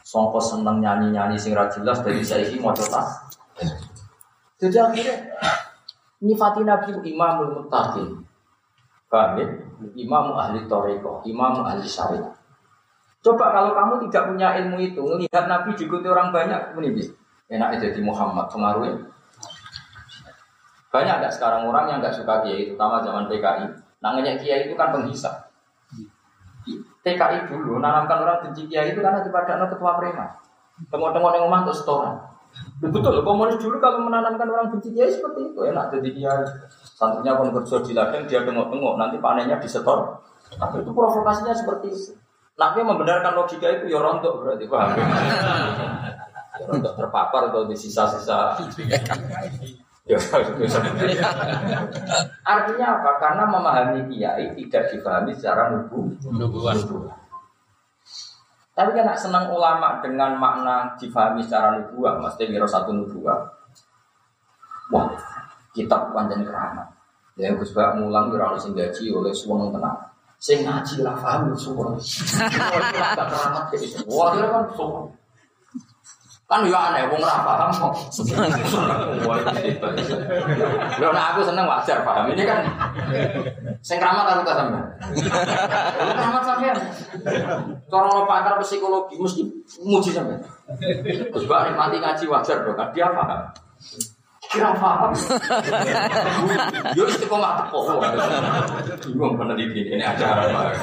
[0.03, 3.07] Sangka seneng nyanyi-nyanyi sing ra jelas dari saiki maca tas.
[4.59, 5.15] Jadi akhirnya
[6.19, 8.25] nyifati Nabi imamul muttaqin.
[9.09, 9.45] Paham ya?
[9.97, 12.29] Imam ahli toriko, imam ahli syariat.
[13.25, 17.09] Coba kalau kamu tidak punya ilmu itu, melihat Nabi diikuti orang banyak, ini
[17.49, 19.09] enak jadi Muhammad pengaruhnya.
[20.89, 23.65] Banyak nggak sekarang orang yang nggak suka kiai, terutama zaman PKI.
[24.02, 25.49] Namanya kiai itu kan penghisap.
[26.99, 30.30] TKI dulu nanamkan orang benci kiai itu karena ada ketua preman.
[30.89, 32.15] Tengok-tengok yang ngomong untuk setoran.
[32.80, 36.43] Betul, komunis dulu kalau menanamkan orang benci kiai seperti itu enak jadi kiai.
[36.97, 40.19] Santrinya pun kerja di ladang dia tengok-tengok nanti panennya disetor.
[40.58, 42.13] Tapi itu provokasinya seperti itu.
[42.60, 44.89] Nabi membenarkan logika itu ya rontok berarti paham.
[46.60, 48.60] Ya, rontok terpapar atau di sisa-sisa.
[50.09, 50.17] Ya,
[52.41, 53.11] Artinya apa?
[53.21, 56.17] Karena memahami kiai tidak dipahami secara nubu.
[58.73, 63.37] Tapi kan senang ulama dengan makna difahami secara nubuah, mesti kira satu nubuah.
[64.89, 65.13] Wah,
[65.77, 66.89] kitab panjang keramat.
[67.37, 69.99] Ya Gus Bak mulang kira harus gaji oleh semua tenang.
[70.41, 71.93] Sing ngaji lah paham semua.
[71.93, 75.18] Wah, keramat jadi Wah, kira kan semua.
[76.49, 77.93] Kan ya aneh, wong ora paham kok.
[80.97, 82.33] Lho nek aku seneng wajar paham.
[82.33, 82.65] Ini kan
[83.85, 84.81] sing keramat aku ta sampean.
[85.13, 86.73] Lu keramat sampean.
[87.85, 89.45] Cara lo pakar psikologi mesti
[89.85, 90.41] muji sampean.
[91.29, 93.45] Terus bak nikmati ngaji wajar dong, kan dia paham.
[94.49, 95.13] Kira paham.
[96.97, 98.01] Yo istiqomah teko.
[99.05, 100.73] Bingung peneliti ini acara apa.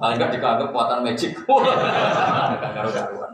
[0.00, 1.36] Paling enggak dianggap kekuatan magic.
[1.44, 3.31] Enggak karu-karuan.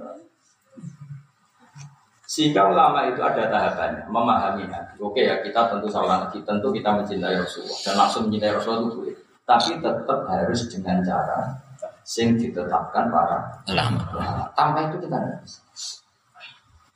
[2.28, 5.00] Sehingga ulama itu ada tahapannya, memahami Nabi.
[5.00, 9.16] Oke ya, kita tentu salah lagi, tentu kita mencintai Rasulullah dan langsung mencintai Rasulullah itu.
[9.48, 11.56] Tapi tetap harus dengan cara
[12.04, 14.04] sing ditetapkan para ulama.
[14.52, 15.60] Tanpa itu kita tidak bisa.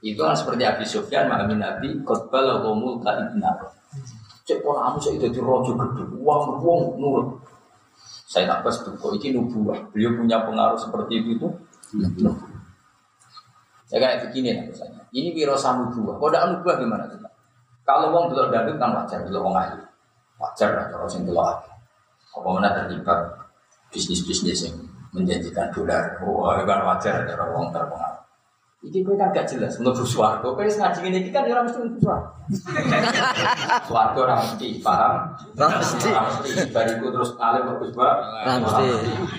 [0.04, 3.56] Itu kan seperti Abi Sufyan memahami Nabi, khotbah lahumul ka'ibna.
[4.44, 7.40] Cek pola amu saya jadi rojo gede, uang uang nurut.
[8.28, 9.80] Saya tak pas kok ini nubuah.
[9.96, 11.48] Beliau punya pengaruh seperti itu,
[11.96, 12.28] itu
[13.92, 15.04] Ya kayak begini lah misalnya.
[15.12, 16.16] Ini wiro buah.
[16.16, 17.20] Kode anu buah gimana tuh?
[17.84, 19.76] Kalau wong belok dandut kan wajar, belok wong ayu.
[20.40, 21.70] Wajar lah kalau sing belok ayu.
[22.32, 23.20] Apa mana terlibat
[23.92, 24.76] bisnis-bisnis yang
[25.12, 26.16] menjanjikan dolar.
[26.24, 28.24] Wah, oh, kan wajar ada wong terpengaruh.
[28.82, 30.42] Iki kowe kan gak jelas mlebu swarga.
[30.42, 32.28] Kowe wis ngaji ngene iki kan ora mesti mlebu swarga.
[33.86, 35.14] Swarga ora mesti, paham?
[35.54, 36.08] Ora mesti.
[36.10, 36.50] Ora mesti.
[36.74, 38.10] Bariku terus alim bagus ba?
[38.42, 38.86] Ora mesti.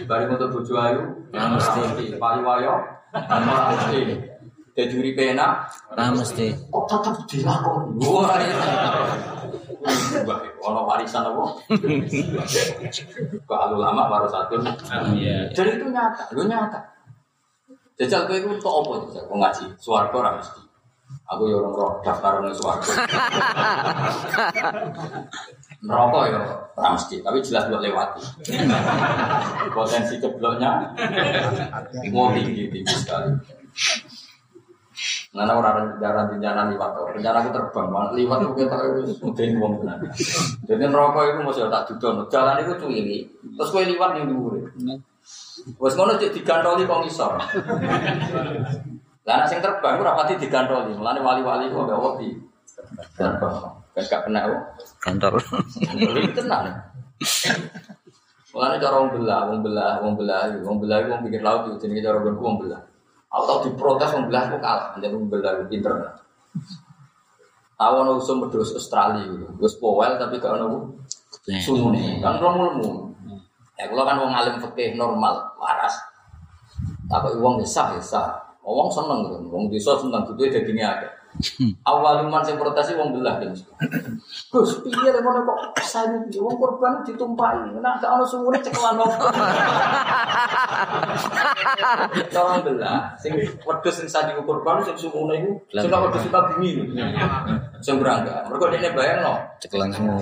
[0.08, 1.02] Bariku untuk bojo ayu?
[1.36, 1.82] Ora mesti.
[2.16, 2.74] Payu wayo?
[3.12, 4.33] Ora mesti.
[4.73, 5.69] Dadi uripe enak?
[5.93, 6.49] Ora mesti.
[6.73, 8.01] Kok tetep dilakoni?
[8.09, 8.41] Wah.
[10.25, 11.43] Wah, ono warisan apa?
[13.45, 14.57] Kalau lama baru satu.
[15.13, 15.51] Iya.
[15.53, 16.81] Jadi itu nyata, lu nyata.
[17.93, 19.65] Jajal kowe iku tok apa jajal kok ngaji?
[19.77, 20.62] Swarga ora mesti.
[21.29, 22.89] Aku ya orang roh daftar nang swarga.
[25.86, 26.41] Neraka ya
[26.73, 28.21] ora mesti, tapi jelas buat lewati.
[29.69, 30.97] Potensi cebloknya
[32.09, 33.29] mau tinggi tinggi sekali.
[35.34, 38.78] Nana orang rencana rencana liwat tuh, rencana aku terbang, liwat tuh kita
[39.17, 39.98] mungkin uang benar.
[40.69, 43.26] Jadi neraka itu masih tak duduk, jalan itu cuili,
[43.58, 44.62] terus kue liwat yang dulu.
[45.82, 47.34] Wes ngono cek digantoli kok ngisor.
[49.26, 52.30] Lah nek sing terbang ora pati digantoli, mulane wali-wali kok gak wedi.
[53.17, 53.58] Terbang.
[53.98, 54.62] Kan gak kena kok.
[55.02, 55.34] Kantor.
[55.98, 56.78] Ini tenang.
[58.54, 62.06] Mulane cara wong belah, wong belah, wong belah, wong belah wong pikir laut itu jenenge
[62.06, 62.92] cara wong belah.
[63.34, 65.89] Aku tau diprotes wong belah kok kalah, jadi wong belah pinter.
[67.74, 69.50] Tahu ono usum Australia gitu.
[69.58, 70.93] Wis powel tapi gak ono
[71.65, 72.22] sumune.
[72.22, 73.10] Kan romulmu.
[73.74, 75.98] Ya kalau kan wong alim fikih normal, waras.
[77.10, 79.50] Tapi uang desa desa, uang seneng gitu.
[79.50, 81.10] Wong desa seneng gitu dagingnya ada.
[81.84, 83.52] Awal iman saya protes wong belah kan.
[84.54, 87.74] Gus, piye lek ngono kok saya wong korban ditumpahi.
[87.82, 89.26] Nek gak ono sumure cekelan opo.
[92.30, 93.17] Tolong belah.
[93.17, 96.69] Sing wedhus sing sadi korban sing sumune iku sing wedhus kita bumi.
[97.82, 98.46] Sing berangga.
[98.48, 100.22] Mergo dekne bayangno cekelan semua.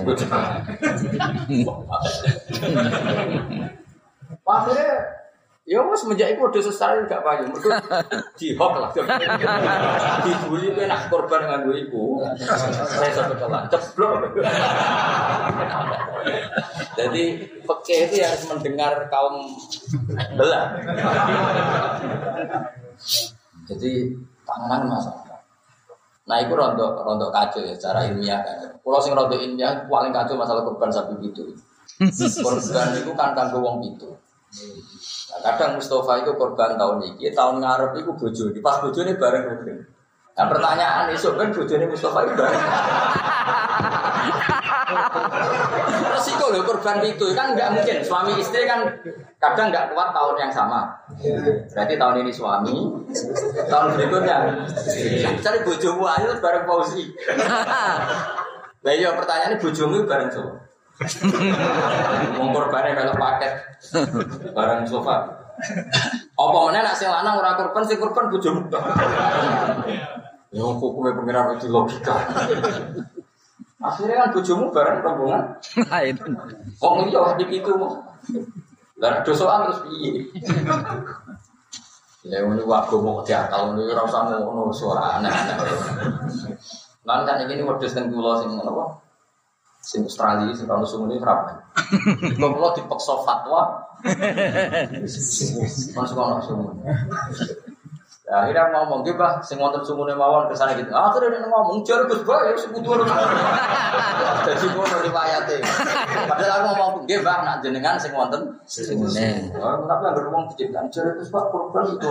[4.42, 5.21] Akhirnya
[5.62, 7.46] Ya wes semenjak itu udah selesai gak payu.
[7.46, 7.78] Mereka
[8.42, 8.90] dihok lah.
[10.26, 12.18] Dibully kan nak korban dengan gue ibu.
[12.34, 14.34] Saya satu kelan ceblok.
[16.98, 17.24] Jadi
[17.62, 19.54] peke itu harus mendengar kaum
[20.34, 20.82] belah.
[23.70, 25.46] Jadi tangan masalah.
[26.26, 28.82] Nah itu rontok rontok kacau ya secara ilmiah kan.
[28.82, 31.54] Kalau sing rontok ilmiah paling kacau masalah korban sapi itu.
[32.42, 34.10] Korban itu kan kanggo wong itu.
[34.52, 39.16] Nah, kadang Mustafa itu korban tahun ini, tahun ngarep itu bojo, di pas bojo ini
[39.16, 39.80] bareng rugen.
[40.32, 42.64] Nah pertanyaan itu kan bojo ini Mustafa itu bareng.
[46.12, 48.84] Resiko loh korban itu kan nggak mungkin suami istri kan
[49.40, 51.00] kadang nggak kuat tahun yang sama.
[51.72, 52.76] Berarti tahun ini suami,
[53.72, 54.36] tahun berikutnya.
[55.40, 57.08] Cari bojomu ayo bareng pausi.
[58.84, 60.60] Nah iya pertanyaannya bojomu bareng sopo.
[62.38, 63.52] Wong korbane kalau paket
[64.52, 65.16] barang sofa.
[66.36, 68.68] Apa mana nak sing lanang ora korban sing korban bojomu.
[70.52, 72.16] Ya hukumnya pengiran itu logika.
[73.82, 75.42] Akhirnya kan bojomu bareng rombongan.
[76.78, 77.98] Kok iya di itu mau.
[79.02, 80.30] Lah dosoan terus piye?
[82.22, 85.58] Ya ini waktu mau diakal ini ora usah ngono suara aneh-aneh.
[87.02, 89.01] Lan kan ini wedhus teng kula sing apa?
[89.82, 91.58] Sing Australia sing kalau sumune ora.
[92.38, 93.82] Kalau dipaksa fatwa
[95.98, 96.86] masuk ono sumune.
[98.22, 100.94] Ya, akhirnya ngomong gitu bah, sing wonten sumune mawon ke sana gitu.
[100.94, 102.94] Ah, terus dia ngomong jar Gus Bah, ya sekutu
[104.46, 105.56] Jadi ngono riwayate.
[106.30, 109.52] Padahal aku ngomong nggih bah, nak jenengan sing wonten sumune.
[109.58, 112.08] Oh, tapi anggere wong diciptakan jar Gus Bah korban itu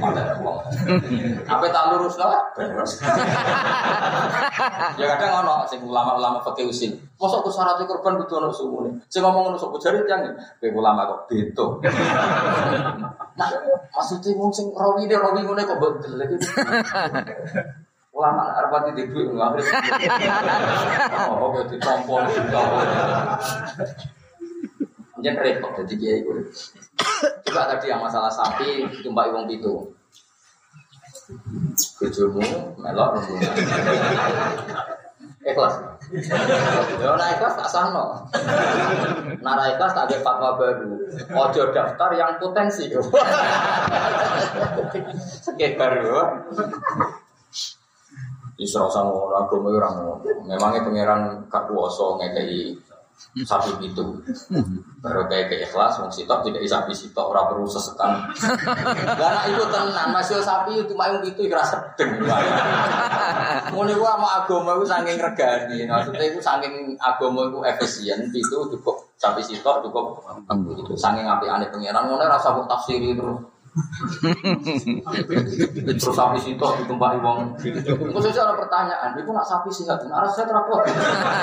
[0.00, 0.52] ono
[1.44, 2.30] Apa tak lurus lah?
[4.94, 6.92] Ya kadang ono sing ulama-ulama fikih usil.
[7.18, 8.90] Mosok ku syarat korban kudu ono sumune.
[9.10, 10.30] Sing ngomong ngono sapa jare tiyang
[10.62, 11.82] kowe ulama kok beto.
[13.38, 13.48] Nah,
[13.94, 16.48] maksudnya wong sing rawi rawi ngono kok mbok delek iki.
[18.14, 19.58] Ulama arep pati di duit nggak
[21.34, 22.22] Oh, kok ditompo
[25.24, 26.44] Jangan repot jadi kiai gue.
[27.48, 29.88] Coba tadi yang masalah sapi tumbak wong itu.
[31.96, 32.44] Bojomu
[32.76, 33.54] melok rombongan.
[35.44, 35.74] Ikhlas.
[37.00, 38.28] Ya nah ikhlas tak sahno.
[39.40, 40.92] Nara ikhlas tak ada fatwa baru.
[41.32, 42.92] Ojo daftar yang potensi.
[45.40, 46.20] Sekitar ya.
[48.54, 49.94] Isra sama orang agama orang
[50.46, 52.78] Memangnya pangeran gak kuasa ngekei
[53.42, 54.04] sapi itu
[55.02, 58.30] baru kayak kayak ikhlas wong sitok tidak sapi sitok ora perlu sesekan.
[59.18, 62.22] Karena itu tenan masih sapi itu mayung itu kira sedeng.
[63.74, 65.78] Ngono iku ama agama iku saking regani.
[65.86, 70.22] Maksudnya iku saking agama iku efisien itu cukup sapi sitok cukup
[70.78, 73.53] itu saking apikane pangeran ngono rasa kok tafsiri terus
[75.84, 77.58] Terus sapi situ ditumpahi wong.
[78.14, 80.86] Khususnya ada pertanyaan, itu nak sapi sehat, arah saya terapot.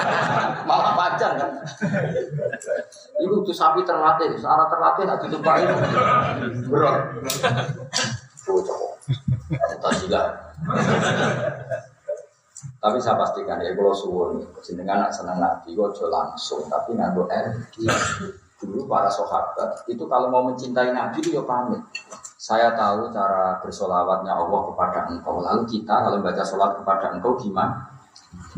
[0.69, 1.51] Malah pajan kan.
[3.19, 5.63] Itu tuh sapi terlatih, searah terlatih nak ditumpahi.
[6.71, 6.91] Bro.
[9.51, 10.21] Entah juga.
[12.81, 17.85] Tapi saya pastikan ya kalau suwun, jenengan nak senang nabi, kok langsung, tapi nganggo energi.
[18.61, 21.81] Dulu para sahabat itu kalau mau mencintai Nabi itu ya pamit.
[22.37, 25.41] Saya tahu cara bersolawatnya Allah kepada engkau.
[25.41, 27.89] Lalu kita kalau baca sholat kepada engkau gimana?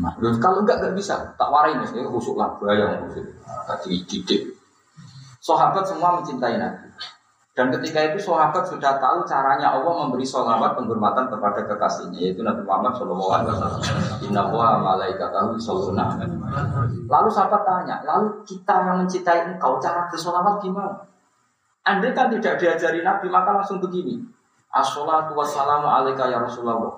[0.00, 3.24] Nah, kalau enggak enggak bisa, tak warai misalnya khusuk lah, bahaya khusuk.
[3.44, 4.42] Tadi didik.
[5.40, 6.83] Sahabat semua mencintai Nabi.
[7.54, 12.66] Dan ketika itu sahabat sudah tahu caranya Allah memberi sholawat penghormatan kepada kekasihnya yaitu Nabi
[12.66, 13.82] Muhammad Shallallahu Alaihi Wasallam.
[14.26, 15.54] Inna wa malaikatahu.
[17.06, 20.98] Lalu sahabat tanya, lalu kita yang mencintai engkau cara bersolawat gimana?
[21.86, 24.18] Andai kan tidak diajari Nabi maka langsung begini.
[24.74, 26.90] Assalatu wassalamu alaika ya Rasulullah.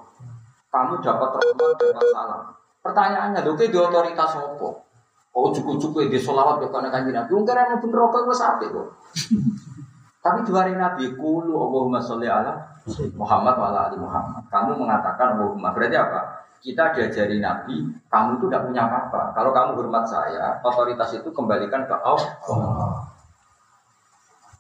[0.73, 2.43] Kamu dapat rahmat dan salam.
[2.81, 4.69] Pertanyaannya, oke di otoritas apa?
[5.37, 7.29] Oh cukup-cukup di solawat ke kanan kanji Nabi.
[7.37, 8.89] Mungkin yang bener rokok gue sampai kok.
[10.27, 12.59] Tapi dua hari Nabi kulu Allahumma sholli ala
[13.15, 14.43] Muhammad wa ala ali Muhammad.
[14.51, 16.43] Kamu mengatakan Allahumma berarti apa?
[16.59, 19.31] Kita diajari Nabi, kamu itu tidak punya apa-apa.
[19.39, 23.07] Kalau kamu hormat saya, otoritas itu kembalikan ke Allah.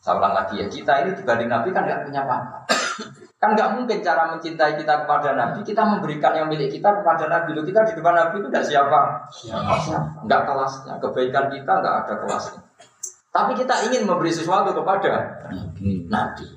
[0.07, 2.57] Saya ulang lagi ya, kita ini dibanding Nabi kan nggak punya apa-apa.
[3.43, 7.59] Kan nggak mungkin cara mencintai kita kepada Nabi, kita memberikan yang milik kita kepada Nabi.
[7.59, 9.01] Loh, kita di depan Nabi itu tidak siapa?
[9.35, 9.75] Siapa?
[10.31, 10.95] Nggak kelasnya.
[11.03, 12.66] Kebaikan kita nggak ada kelasnya.
[13.37, 15.45] Tapi kita ingin memberi sesuatu kepada
[16.09, 16.49] Nabi.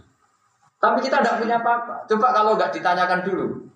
[0.80, 2.08] Tapi kita tidak punya apa-apa.
[2.08, 3.68] Coba kalau nggak ditanyakan dulu.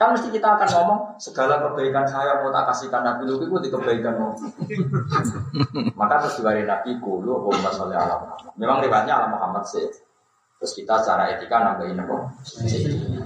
[0.00, 3.68] Kan mesti kita akan ngomong segala kebaikan saya mau tak kasihkan Nabi lu itu di
[3.68, 4.32] kebaikan mau.
[6.00, 8.16] Maka terus diwari Nabi kulu Allahumma sholli ala
[8.56, 9.84] Memang riwayatnya ala Muhammad sih.
[10.60, 12.16] Terus kita secara etika nambahin apa?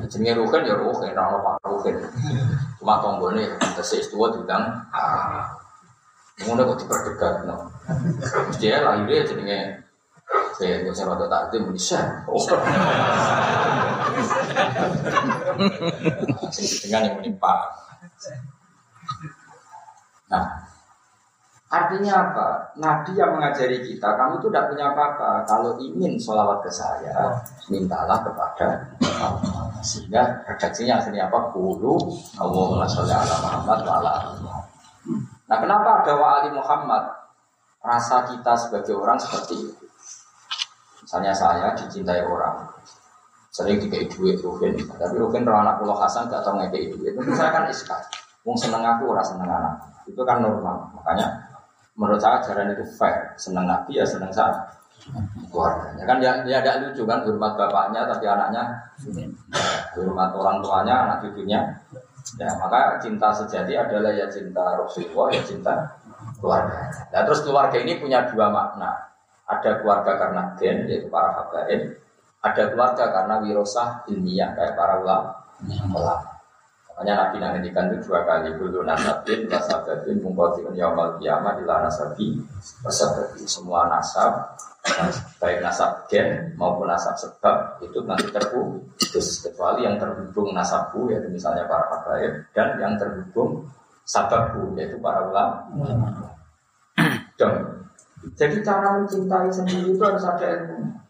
[0.07, 1.99] Jenenge ruhin ya ruhin, ora apa ruhin.
[2.79, 4.63] Cuma tonggone tesih tua diundang.
[6.43, 7.71] Ngono kok diperdegat no.
[8.51, 9.85] Mesti ya lahirnya jenenge
[10.59, 12.01] saya nggak usah rada takdim bisa.
[16.83, 17.55] Dengan yang menimpa.
[20.31, 20.47] Nah,
[21.71, 22.49] artinya apa?
[22.79, 25.31] Nabi yang mengajari kita, kamu itu tidak punya apa-apa.
[25.47, 27.35] Kalau ingin sholawat ke saya,
[27.71, 28.83] mintalah kepada
[29.23, 29.71] Allah.
[29.83, 31.51] Sehingga redaksinya akhirnya apa?
[31.51, 31.95] Kulu
[32.39, 34.13] Allahumma sholli ala Muhammad wa ala
[35.45, 37.05] Nah, kenapa ada wa ali Muhammad?
[37.85, 39.85] Rasa kita sebagai orang seperti itu.
[41.05, 42.65] Misalnya saya dicintai orang,
[43.53, 47.33] sering dikei duit Rufin, tapi Rufin roh anak pulau Hasan gak tau ngekei duit, itu
[47.37, 48.01] saya kan iskat.
[48.41, 50.89] Wong seneng aku, ora seneng anak, itu kan normal.
[50.97, 51.29] Makanya
[51.93, 54.65] menurut saya ajaran itu fair, seneng nabi ya seneng saya
[55.53, 58.63] keluarganya kan dia dia ada lucu kan hormat bapaknya tapi anaknya
[59.93, 61.61] hormat orang tuanya anak cucunya
[62.41, 65.73] ya maka cinta sejati adalah ya cinta Rasulullah ya cinta
[66.41, 69.05] keluarga nah terus keluarga ini punya dua makna
[69.45, 72.01] ada keluarga karena gen, yaitu para habaib.
[72.45, 75.33] Ada keluarga karena wirosah ilmiah, kayak para ulama.
[76.95, 78.55] Makanya Nabi nantikan itu dua kali.
[78.55, 82.27] Dulu nasabin, nasabin, mungkotiun yaumal kiamah di nasabi,
[82.87, 83.43] nasabin.
[83.51, 84.55] Semua nasab,
[85.43, 91.67] baik nasab gen maupun nasab sebab itu nanti terputus kecuali yang terhubung nasabku yaitu misalnya
[91.67, 93.67] para habaib dan yang terhubung
[94.07, 95.67] sababku yaitu para ulama.
[97.35, 97.83] Dan
[98.39, 101.04] jadi cara mencintai sendiri itu harus ada ilmu.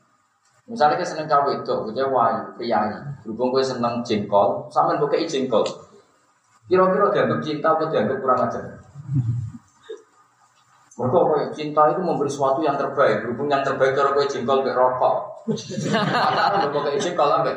[0.75, 2.99] Misalnya kita seneng cawe itu, kita wayu, priayi.
[3.23, 5.63] Berhubung gue seneng jengkol, sama gue kei jengkol.
[6.67, 8.83] Kira-kira dianggap cinta atau dianggap kurang ajar?
[10.95, 13.23] Mereka cinta itu memberi sesuatu yang terbaik.
[13.23, 15.47] Berhubung yang terbaik cara kue jengkol ke rokok.
[15.95, 17.57] Karena gue kei jengkol ambek.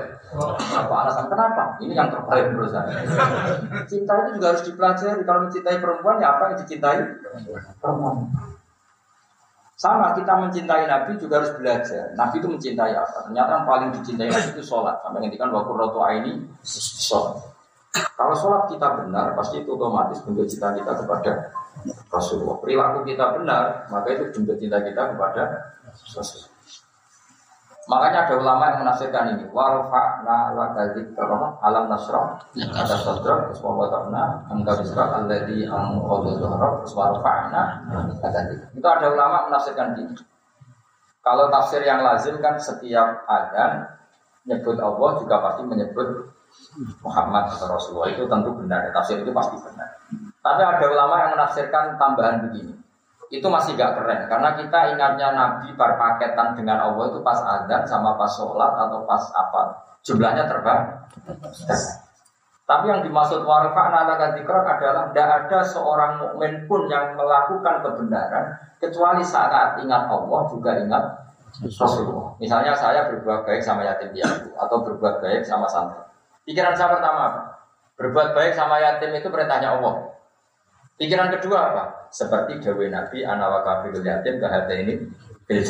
[0.78, 1.80] Apa alasan kenapa?
[1.82, 3.02] Ini yang terbaik menurut saya.
[3.90, 5.26] Cinta itu juga harus dipelajari.
[5.26, 7.02] Kalau mencintai perempuan ya apa yang dicintai
[7.82, 8.30] perempuan.
[9.78, 12.10] Sama kita mencintai Nabi juga harus belajar.
[12.18, 13.30] Nabi itu mencintai apa?
[13.30, 15.06] Ternyata yang paling dicintai Nabi itu sholat.
[15.06, 17.38] Sampai ngendikan waktu roto ini sholat.
[18.18, 21.54] Kalau sholat kita benar, pasti itu otomatis bentuk cinta kita kepada
[22.10, 22.58] Rasulullah.
[22.58, 25.44] Perilaku kita benar, maka itu bentuk cinta kita kepada
[25.94, 26.47] Rasulullah.
[27.88, 29.46] Makanya ada ulama yang menafsirkan ini.
[29.56, 33.88] Warfa'na laka dzikra alam nasrah ada sadra terus wa
[34.52, 37.64] angka dzikra alladzi anqadha dhahrak terus warfa'na.
[38.76, 40.20] Itu ada ulama menafsirkan ini.
[41.24, 43.88] Kalau tafsir yang lazim kan setiap adan
[44.44, 46.08] nyebut Allah juga pasti menyebut
[47.04, 48.92] Muhammad atau Rasulullah itu tentu benar.
[48.92, 49.96] Tafsir itu pasti benar.
[50.44, 52.87] Tapi ada ulama yang menafsirkan tambahan begini
[53.28, 58.16] itu masih gak keren karena kita ingatnya Nabi berpaketan dengan Allah itu pas azan sama
[58.16, 59.62] pas sholat atau pas apa
[60.08, 60.82] jumlahnya terbang.
[62.68, 69.24] Tapi yang dimaksud warfa'na laka adalah tidak ada seorang mukmin pun yang melakukan kebenaran kecuali
[69.24, 71.04] saat ingat Allah juga ingat
[71.64, 72.36] Rasulullah.
[72.44, 76.04] Misalnya saya berbuat baik sama yatim piatu atau berbuat baik sama santri.
[76.44, 77.42] Pikiran saya pertama apa?
[77.98, 80.12] Berbuat baik sama yatim itu perintahnya Allah.
[80.98, 81.84] Pikiran kedua apa?
[82.10, 84.94] Seperti Dewi Nabi anawa kafirul yatim kehati ini
[85.46, 85.62] bil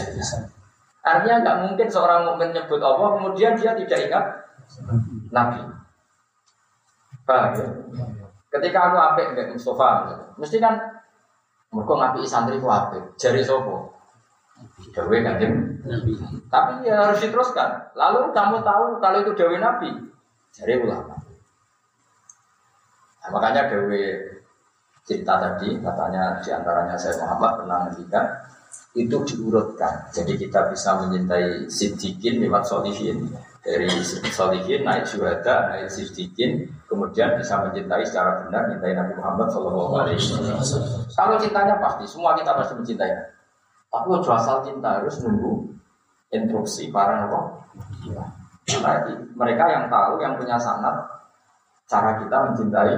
[1.08, 4.26] Artinya nggak mungkin seorang mukmin nyebut Allah kemudian dia tidak ingat
[5.32, 5.60] Nabi.
[7.28, 7.68] Paham ya?
[8.48, 9.90] Ketika aku apik dengan Mustafa,
[10.40, 10.80] mesti kan
[11.76, 13.04] mereka ngapi santri ku apik.
[13.20, 13.92] Jari sopo?
[14.96, 15.46] Dewi Nabi.
[16.48, 17.92] Tapi ya harus diteruskan.
[18.00, 19.92] Lalu kamu tahu kalau itu Dewi Nabi?
[20.56, 21.20] Jari ulama.
[23.22, 24.24] Nah, makanya Dewi
[25.08, 28.26] cerita tadi katanya di antaranya saya Muhammad pernah ngendikan
[28.98, 30.12] itu diurutkan.
[30.12, 33.32] Jadi kita bisa mencintai sidikin lewat solihin
[33.64, 33.88] dari
[34.32, 40.20] solihin naik syuhada naik sidikin kemudian bisa mencintai secara benar mencintai Nabi Muhammad Shallallahu Alaihi
[40.20, 41.04] Wasallam.
[41.16, 43.12] Kalau cintanya pasti semua kita pasti mencintai
[43.88, 45.72] tapi kalau asal cinta harus nunggu
[46.36, 47.40] instruksi para apa
[48.68, 48.94] karena
[49.32, 50.96] mereka yang tahu yang punya sanat
[51.88, 52.96] cara kita mencintai.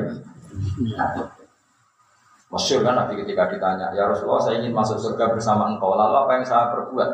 [0.97, 1.38] Nabi
[2.49, 6.31] Masyur kan Nabi ketika ditanya, ya Rasulullah saya ingin masuk surga bersama engkau, lalu apa
[6.41, 7.09] yang saya perbuat?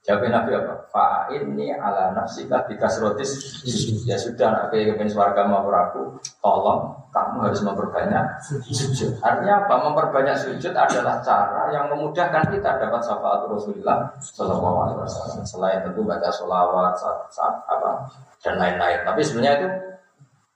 [0.00, 1.28] Jawab Nabi apa?
[1.28, 3.60] Ini ala nafsika bikasrotis
[4.08, 9.74] Ya sudah Nabi kepen suarga mau aku Tolong kamu harus memperbanyak sujud Artinya apa?
[9.92, 16.00] Memperbanyak sujud adalah cara yang memudahkan kita dapat syafaat Rasulullah Sallallahu Alaihi Wasallam Selain tentu
[16.00, 18.08] baca sholawat, saat, saat, apa
[18.40, 19.68] dan lain-lain Tapi sebenarnya itu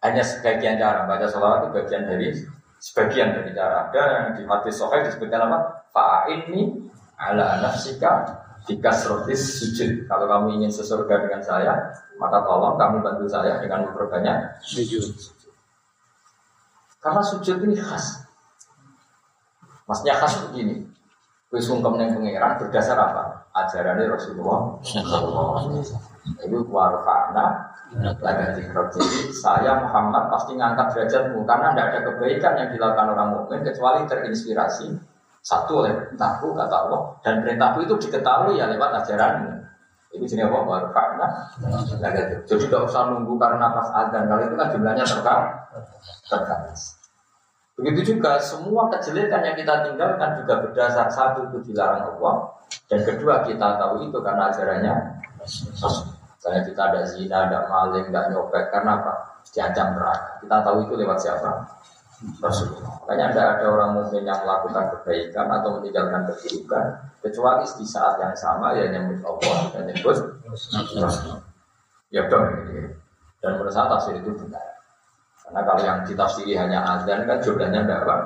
[0.09, 2.29] hanya sebagian cara Baca sholawat itu bagian dari
[2.85, 5.89] sebagian dari cara ada yang di hadis sohail disebutkan apa?
[5.89, 6.85] Fa'inni
[7.17, 8.29] ala nafsika
[8.69, 10.05] dikasrotis sujud.
[10.05, 11.73] Kalau kamu ingin sesurga dengan saya,
[12.21, 15.01] maka tolong kamu bantu saya dengan memperbanyak sujud.
[17.01, 18.21] Karena sujud ini khas.
[19.89, 20.85] Maksudnya khas begini.
[21.49, 22.21] Kue sungkem yang
[22.61, 23.47] berdasar apa?
[23.55, 24.75] Ajarannya Rasulullah
[26.43, 27.47] Itu warfa'na
[29.31, 31.47] saya Muhammad pasti ngangkat derajatmu.
[31.47, 34.87] Karena tidak ada kebaikan yang dilakukan orang mukmin kecuali terinspirasi.
[35.45, 37.01] Satu oleh perintahku kata Allah.
[37.23, 39.53] Dan perintahku itu diketahui ya lewat ajaranmu.
[40.15, 40.59] Itu jenis apa?
[40.63, 41.27] Warfa'na
[42.47, 46.81] Jadi tidak usah nunggu karena pas adzan kalau itu kan jumlahnya terbatas.
[47.75, 52.55] Begitu juga semua kejelekan yang kita tinggalkan juga berdasar satu itu dilarang Allah.
[52.87, 54.95] Dan kedua kita tahu itu karena ajarannya
[56.45, 59.41] Misalnya kita ada zina, ada maling, ada nyopet karena apa?
[59.49, 60.45] Diancam neraka.
[60.45, 61.65] Kita tahu itu lewat siapa?
[62.37, 63.01] Rasulullah.
[63.01, 66.85] Makanya tidak ada orang mukmin yang melakukan kebaikan atau meninggalkan keburukan
[67.25, 71.41] kecuali di saat yang sama ya nyebut Allah dan nyebut Rasulullah.
[72.13, 72.45] Ya dong.
[73.41, 74.85] Dan menurut saya tafsir itu benar.
[75.49, 78.21] Karena kalau yang ditafsiri hanya azan kan jumlahnya tidak?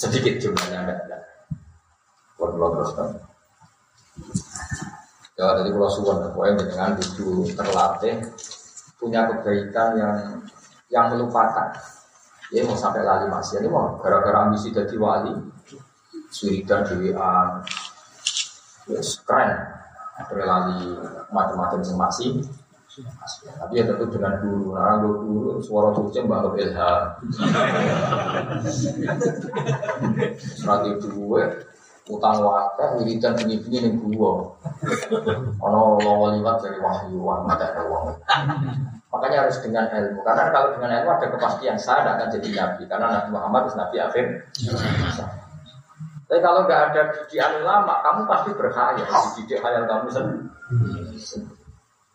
[0.00, 1.18] Sedikit jumlahnya tidak ada.
[2.40, 3.20] Waduh, terus
[5.40, 8.20] Ya, jadi kalau suwon, pokoknya dengan dulu terlatih
[9.00, 10.16] punya kebaikan yang
[10.92, 11.72] yang melupakan.
[12.52, 15.32] Ya mau sampai lali masih ini mau gara-gara ambisi jadi wali,
[16.28, 17.64] suridan dewan,
[18.84, 19.50] ya keren.
[20.20, 20.92] Akhirnya lali
[21.32, 22.44] macam-macam masih
[23.40, 27.02] tapi ya tentu dengan guru, nah gue guru suara suci mbak ilham.
[30.58, 31.42] Serati gue
[32.10, 34.50] utang wakil wiridan bunyi-bunyi ning gua.
[35.62, 38.10] Ono lawa liwat dari wahyu wah ada wong.
[39.10, 40.22] Makanya harus dengan ilmu.
[40.22, 42.82] Karena kalau dengan ilmu ada kepastian saya tidak akan jadi nabi.
[42.86, 44.26] Karena Nabi Muhammad itu nabi akhir.
[46.30, 49.02] Tapi kalau nggak ada didikan ulama, kamu pasti berkhayal.
[49.34, 50.46] Dididik khayal kamu sendiri.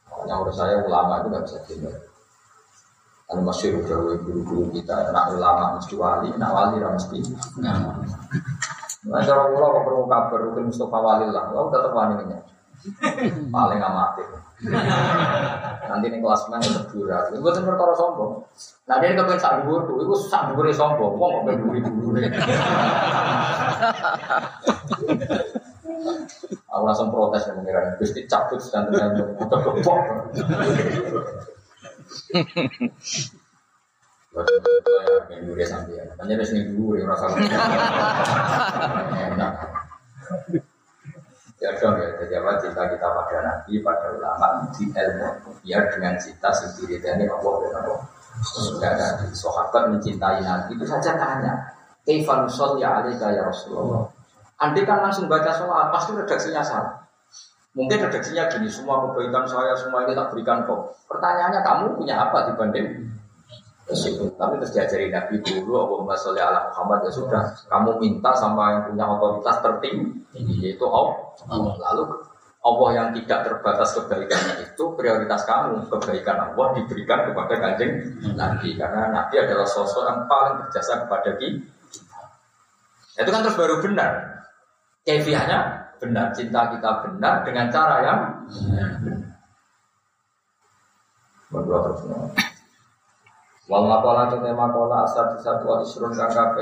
[0.08, 1.96] Makanya menurut saya ulama itu nggak bisa tinggal.
[3.26, 7.20] Kan masih guru-guru kita, nak ulama mesti wali, nak wali mesti.
[7.58, 8.00] Nah,
[9.06, 12.38] cara kula kok perlu kabar Rukun Mustafa Walil lah, kau tetap ini.
[13.50, 14.28] Paling amatir.
[15.90, 17.18] Nanti nih kelas mana berdua.
[17.30, 18.46] Itu bukan perkara sombong.
[18.86, 21.14] Nah dia kepengen sak dhuwur tuh, itu sak dhuwure sombong.
[21.18, 22.24] Wong kok ben dhuwur dhuwure.
[26.76, 30.00] Aku langsung protes yang mengira Gusti cabut dan dengan udah kebok.
[34.36, 36.04] Minggu dia sampai ya.
[36.20, 37.26] Tanya dia seminggu dia rasa.
[39.16, 39.54] Enak.
[41.64, 45.56] Ya dong ya, jadi apa cinta kita pada nabi, pada ulama, di ilmu.
[45.64, 48.00] Biar dengan cinta sendiri dan ini Allah Allah.
[48.44, 51.56] Sudah ada sahabat mencintai nabi itu saja tanya.
[52.04, 52.46] Kaifan
[52.78, 54.04] ya alika ya Rasulullah.
[54.60, 56.96] Andai kan langsung baca sholat, pasti redaksinya salah.
[57.76, 60.96] Mungkin redaksinya gini, semua kebaikan saya, semua ini tak berikan kok.
[61.12, 63.04] Pertanyaannya kamu punya apa dibanding.
[63.86, 67.44] Tapi terus diajari Nabi dulu, Allahumma sholli ala Muhammad ya sudah.
[67.70, 70.26] Kamu minta sama yang punya otoritas tertinggi,
[70.58, 71.22] yaitu Allah.
[71.78, 72.04] Lalu
[72.66, 75.86] Allah yang tidak terbatas kebaikannya itu prioritas kamu.
[75.86, 77.94] Kebaikan Allah diberikan kepada kanjeng
[78.34, 78.74] Nabi.
[78.74, 81.70] Karena Nabi adalah sosok yang paling berjasa kepada kita.
[83.22, 84.12] Itu kan terus baru benar.
[85.06, 85.60] Kefiahnya
[86.02, 88.20] benar, cinta kita benar dengan cara yang
[91.54, 92.02] berdua terus.
[93.66, 96.58] Wal makola itu tema kola asal satu atau isrun kakak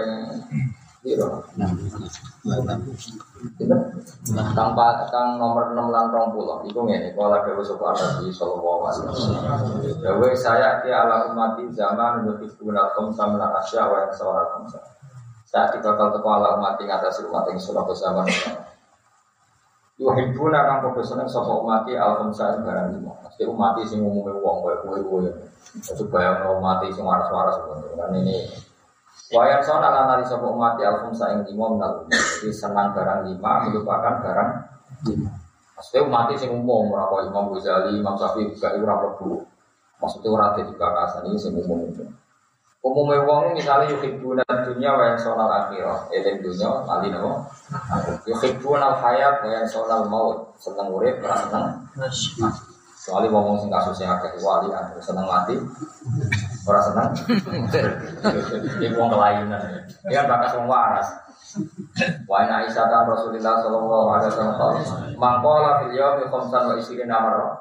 [1.03, 1.27] Iya,
[4.55, 4.71] kang
[5.11, 9.99] kang nomor enam lan rong puluh, itu nih, kalau ada suku Nabi Sallallahu Alaihi Wasallam.
[9.99, 14.15] Dewi saya ki ala umati zaman nutif guna kom sama asya wa yang
[14.55, 14.79] komsa.
[15.43, 18.23] Saat dibakal teko ala umati ngatasi umat yang sudah zaman.
[20.01, 23.13] Yuhibbuna kang padha seneng sapa umat al khamsa barang lima.
[23.29, 25.29] Mesti umat sing umume wong koyo kowe-kowe.
[25.77, 27.61] Itu bayang umat sing waras-waras
[27.93, 28.41] kan ini.
[29.29, 32.09] Wayang sona lan nari sapa umat al khamsa ing lima menal.
[32.09, 34.49] Jadi senang barang lima melupakan barang
[35.05, 35.29] lima.
[35.77, 39.45] Maksudnya umat sing umum ora kaya Imam Ghazali, Imam Syafi'i juga ora mlebu.
[40.01, 42.01] Maksudnya ora dadi bakasan ini sing umum itu.
[42.83, 47.47] Umumnya wong misalnya yuhibbuna dunia wa yang sonal akhirah Eling dunia, lali nama
[48.23, 51.65] Yuhibbuna hayat wa yang sonal maut Seneng urip, ora seneng
[53.03, 55.59] Soalnya wong sing kasusnya akeh wali ada seneng mati
[56.63, 57.11] Ora seneng.
[58.79, 59.59] Ini wong kelainan.
[60.07, 61.11] Dia bakas wong waras.
[62.23, 64.57] Wa inna Aisyah Rasulullah sallallahu alaihi wasallam
[65.19, 67.53] mangkola fil yaumi khamsan wa isrina marrah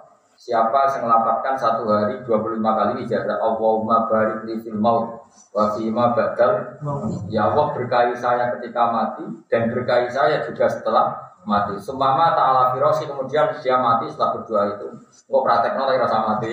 [0.43, 5.22] Siapa yang melapatkan satu hari 25 kali ijazah Allahumma barik li fil maut
[5.53, 6.81] wa fima badal
[7.29, 11.75] Ya Allah berkahi saya ketika mati dan berkahi saya juga setelah mati.
[11.83, 14.89] Semama ta'ala firosi kemudian dia mati setelah berdoa itu.
[15.27, 16.51] Kok praktek nolai rasa mati.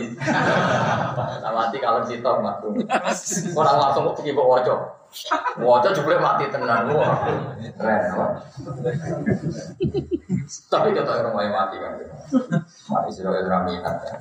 [1.19, 2.67] Rasa mati kalau sitor mati.
[3.59, 4.79] Orang langsung kok pergi wajah.
[5.57, 6.85] Wajah juga mati tenang.
[7.77, 8.01] Keren.
[10.69, 11.93] Tapi kata orang mati kan.
[12.93, 14.15] Mati sudah ada minat ya.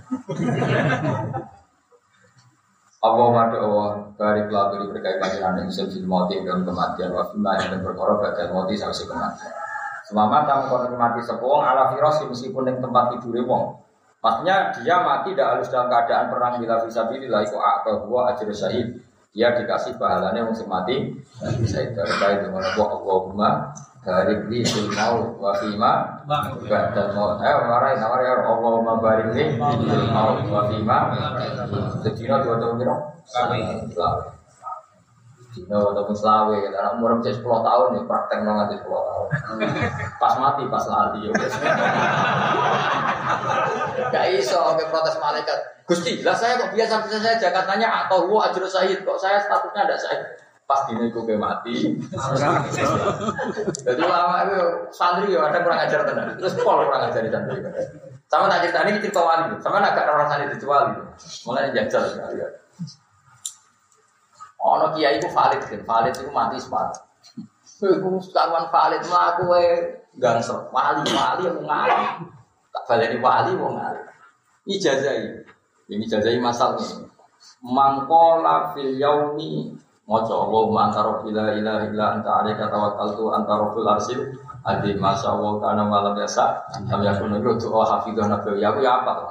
[2.98, 8.34] Allah madu Allah dari pelatu berkaitan dengan yang sel mati dan kematian wafimah dan berkorban
[8.34, 9.54] bagian mati sampai kematian.
[10.02, 13.78] Semama kamu konon mati sepuang ala firosi meskipun yang tempat tidur wong.
[14.18, 18.50] Maksudnya dia mati tidak harus dalam keadaan perang bila bisa bila itu akal gua ajar
[18.50, 18.98] syahid.
[19.30, 21.14] Dia dikasih pahalanya untuk mati.
[21.38, 23.78] Itu terkait dengan Allahumma
[24.08, 27.44] barik li fil maut wa fi ma ba'da maut.
[27.44, 31.12] Eh marai nawar ya Allahumma barik li fil maut wa fi ma.
[32.00, 32.96] Sedina dua tahun kira.
[35.48, 39.26] Dina atau selawe, karena umur cek 10 tahun nih praktek nanti 10 tahun.
[40.20, 41.32] Pas mati, pas lali ya.
[44.12, 45.58] Gak iso ke protes malaikat.
[45.88, 49.96] Gusti, lah saya kok biasa-biasa saja katanya atau gua ajur sahid kok saya statusnya ada
[49.96, 50.20] sahid
[50.68, 51.96] pas dini gue mati.
[53.80, 54.60] Jadi lama itu
[54.92, 56.36] santri ya ada kurang ajar tenar.
[56.36, 57.64] Terus pol kurang ajar di santri.
[58.28, 59.56] Sama tak cerita ini cerita wali.
[59.64, 61.00] Sama agak orang santri itu wali.
[61.48, 62.44] Mulai jajal sekali.
[64.60, 65.80] Ono kiai itu valid kan.
[65.88, 67.00] Valid itu mati sepat.
[67.80, 69.48] Iku sekarang valid mah aku
[70.20, 70.68] gangster.
[70.68, 72.28] Wali wali aku ngalim.
[72.76, 74.04] Tak balik wali mau ngalim.
[74.68, 75.48] Ijazah ini.
[75.88, 77.08] Ini ijazah masalahnya.
[77.64, 79.72] Mangkola fil yaumi
[80.08, 84.24] Mojo Allahumma anta bila ilaha illa anta alaika tawakkaltu anta rabbul arsil
[84.64, 86.44] Adi masya Allah karena malam biasa
[86.88, 88.56] Kami aku nunggu doa hafidhah nabi.
[88.56, 89.28] Ya aku ya apa?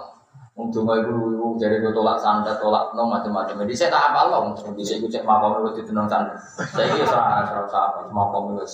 [0.54, 3.66] Untuk ibu ibu jadi gue tolak sandat tolak no macam-macam.
[3.66, 6.38] Jadi saya tak apa loh Di saya cek makom itu tenang sandat
[6.70, 8.66] Saya ini serah serah apa makom itu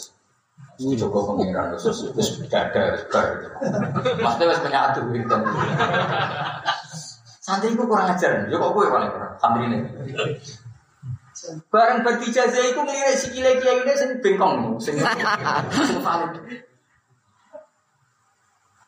[0.82, 3.28] ini Joko pengiran khusus terus dada bar
[4.18, 5.38] Maksudnya harus menyatu gitu.
[7.44, 9.32] Santri itu kurang ajar, kok gue paling kurang?
[9.38, 9.78] Santri ini.
[11.68, 16.40] Barang bagi jazah itu ngelirik si kiai ini sing bengkong, sing sing valid.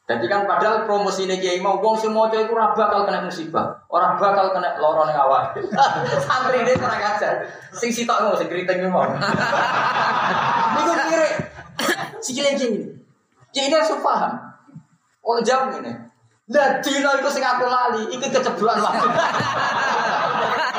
[0.06, 4.16] Jadi kan padahal promosi ini kiai mau wong semua itu ora bakal kena musibah, orang
[4.22, 5.52] bakal kena lorong yang awal.
[6.30, 7.44] Santri ini kurang ajar,
[7.74, 9.04] sing sitok mau sing keriting mau.
[10.80, 11.34] Iku ngelirik
[12.24, 13.74] si kiai kiai ini.
[13.76, 14.38] Harus paham.
[15.26, 15.92] Oh jawab ini.
[16.54, 19.10] Lah dino iku sing aku lali, iki kecebloan waktu.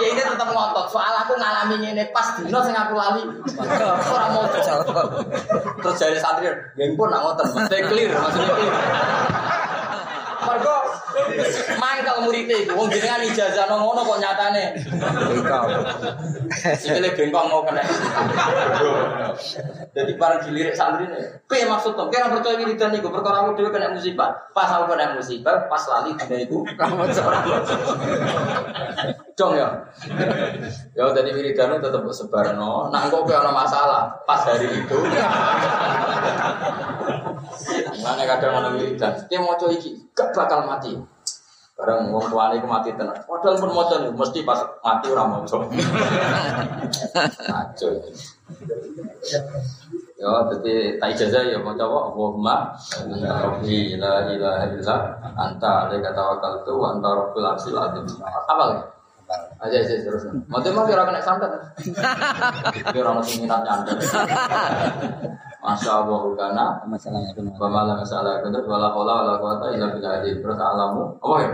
[0.00, 0.86] Ya ini tetap ngotot.
[0.88, 3.22] Soal aku ngalami ini pas dino sing aku lali.
[4.08, 4.44] Ora mau
[5.80, 7.46] Terus jadi santri, ya nak ngotot.
[7.68, 8.74] clear, maksudnya clear.
[10.40, 10.76] Mergo
[11.76, 14.64] mangkel muridé iku wong jenengan ijazah nang ngono kok nyatane.
[15.28, 15.68] Bengkong.
[16.80, 17.82] Sikile bengkong mau kena.
[19.90, 21.20] Jadi bareng dilirik santri ini,
[21.50, 22.08] piye maksud to?
[22.08, 24.32] Kira percaya wiridan iku perkara aku dhewe kena musibah.
[24.54, 27.04] Pas aku kena musibah, pas lali dina iku kamu
[29.36, 29.68] Dong ya.
[30.96, 32.88] Ya tadi wiridan tetep sebarno.
[32.88, 34.98] Nah kok ana masalah pas hari itu.
[38.00, 40.96] Mana kadang ana wiridan, dia mau iki gak bakal mati.
[41.80, 43.16] Barang wong tuane iku mati tenan.
[43.24, 43.72] Padahal pun
[44.12, 45.56] mesti pas mati ora maca.
[50.20, 52.76] Ya, jadi tak ijazah ya mau coba Allahumma
[53.16, 57.80] Rabbi la ilaha illa anta alaika tawakkaltu wa anta rabbul arsyil.
[57.80, 58.84] Apa lagi?
[59.64, 60.28] Aja aja terus.
[60.52, 61.48] Mau mah kira kena santet.
[62.92, 63.24] Orang.
[65.60, 66.20] Masya Allah
[66.88, 67.40] masalahnya itu.
[67.44, 70.24] Masalah itu wala haula wala quwata illa billah.
[70.24, 71.50] Terus alamu apa ya?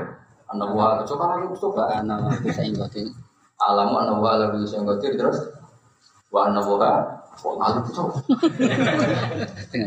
[0.55, 1.83] Anak buah coba lagi coba.
[1.91, 2.63] Anak bisa.
[3.67, 4.79] Alamu anak buah bisa
[5.19, 5.39] terus.
[6.31, 6.95] Wa anak buah
[7.91, 8.11] kok.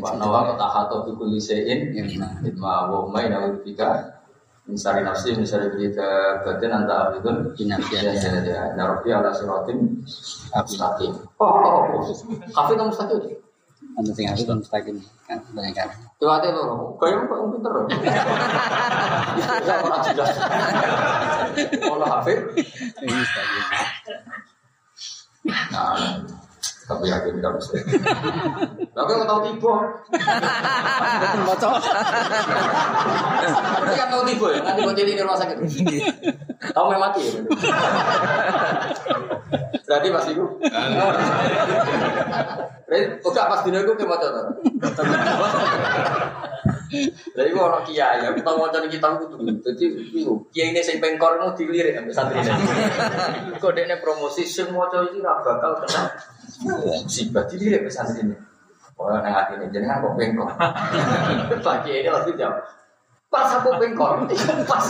[0.04, 0.96] Wa anak buah kata hato
[3.32, 4.20] wa ubika.
[4.70, 5.34] Misari nafsi,
[5.74, 6.70] berita batin
[7.58, 10.06] Inafiat ya ya Narofi ala suratim
[10.54, 11.10] Mustaqim
[11.42, 12.06] Oh, oh, oh
[13.10, 13.49] untuk
[14.16, 14.98] sing aku kan mustaqim
[15.28, 15.90] kan banyak kan.
[16.20, 16.96] Tuh ate loro.
[16.96, 17.74] Kaya kok pinter.
[20.16, 20.36] Jelas.
[21.90, 22.40] Ono hafid.
[23.04, 23.64] Mustaqim.
[25.50, 26.22] Nah,
[26.86, 27.74] tapi yakin tidak bisa.
[28.94, 29.74] Tapi aku tahu tiba.
[31.46, 31.74] Bocor.
[33.50, 35.58] Tapi kan tahu tiba ya, nanti bocor di rumah sakit.
[36.74, 37.42] Tahu memang mati ya.
[39.90, 40.46] Berarti pas itu.
[43.22, 44.34] Buka pas dino itu kayak bocor.
[47.38, 49.86] Jadi gua orang kiai ya, kita mau cari kita itu Jadi
[50.50, 52.50] kiai ini saya pengkor mau dilirik sampai santri ini.
[53.62, 56.10] Kode ini promosi semua cowok itu bakal kena
[56.66, 58.36] musibah dilirik sampai santri ini.
[58.98, 60.50] Oh, nang hati ini jenengan kok pengkor.
[61.62, 62.66] Pak kiai ini langsung jawab.
[63.30, 64.26] Pas aku pengkor,
[64.66, 64.86] pas.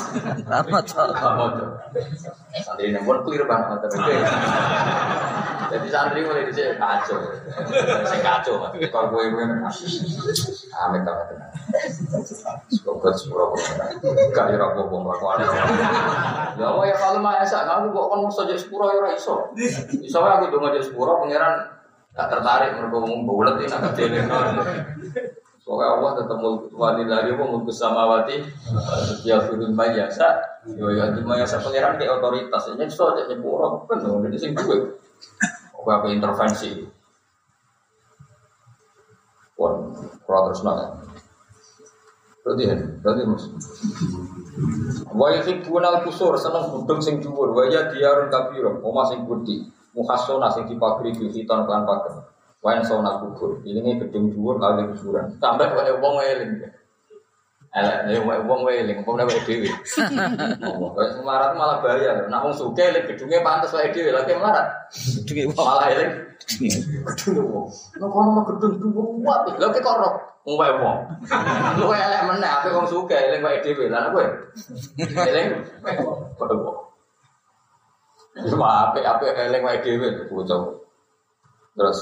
[0.47, 1.51] Lama cowok.
[2.63, 3.91] Santri ini pun clear banget.
[5.67, 7.19] Jadi santri mulai di sini kacau.
[8.07, 11.27] Saya kacau, kalau gue gue amit amit.
[12.71, 13.51] Semoga sepuro
[14.31, 15.43] gak ya rapo bom lakukan.
[16.55, 19.51] Ya Allah ya kalau mah esa aku kok kon jadi sepuro ya iso.
[19.99, 21.67] Iso aku donga jadi sepuro pangeran
[22.15, 24.21] gak tertarik ngomong bulet ini agak dene.
[25.59, 26.39] Soalnya Allah tetap
[26.73, 28.41] wali dari apa mulku samawati
[29.21, 34.01] ya firun mayasa ya ya di mayasa pangeran kayak otoritas ini so aja nyepuro kan
[34.01, 34.97] jadi sing duwe.
[35.79, 36.83] Oke apa intervensi.
[39.59, 39.75] Wah,
[40.23, 40.87] kurang terus nanya.
[42.43, 43.43] Berarti ya, berarti mas.
[45.11, 47.51] Wa yuhibbun al-kusur seneng budung sing dhuwur.
[47.51, 52.23] Wa ya diarun kabira omah sing gedhi muhasona sing dipagri bil hiton kan pager.
[52.63, 53.59] Wa en sona kubur.
[53.63, 55.35] Ini gedung dhuwur kali kuburan.
[55.39, 56.78] Sampai kaya wong eling
[57.69, 59.69] Elek, wong eling, apa dhewe.
[61.13, 62.25] Semarat malah bahaya.
[62.25, 64.67] Nek wong eling gedunge pantes wae dhewe, lha melarat.
[65.21, 66.11] Gedunge malah eling.
[66.49, 67.69] Gedunge wong.
[68.01, 68.09] Nek
[68.57, 68.73] gedung
[69.21, 70.13] kuat, lha kok roh.
[70.49, 70.97] Wong wae wong.
[71.77, 73.85] Lu elek meneh ape wong eling wae dhewe.
[73.85, 74.25] Lah kowe.
[75.05, 75.47] Eling
[76.41, 76.77] padha wong.
[78.65, 80.73] Ape ape eling wae dhewe bocah.
[81.77, 81.99] Terus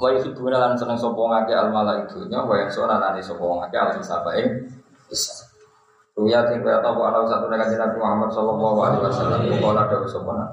[0.00, 5.34] Wa yuhibbuna lan seneng sapa ngake al malaikatunya wa yansuna lan sapa ngake al bisa.
[6.16, 10.30] Ruya ting kaya tahu ana satu nek Nabi Muhammad sallallahu alaihi wasallam kala dawuh sapa
[10.32, 10.44] na.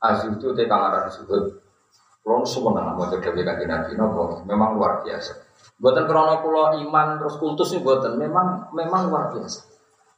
[0.00, 1.60] Asyik itu te kang aran sujud.
[2.24, 5.36] Kulo sebenarnya mau jadi kanjeng Nabi nopo memang luar biasa.
[5.76, 9.76] Buatan krono kulo iman terus kultus ini buatan memang memang luar biasa.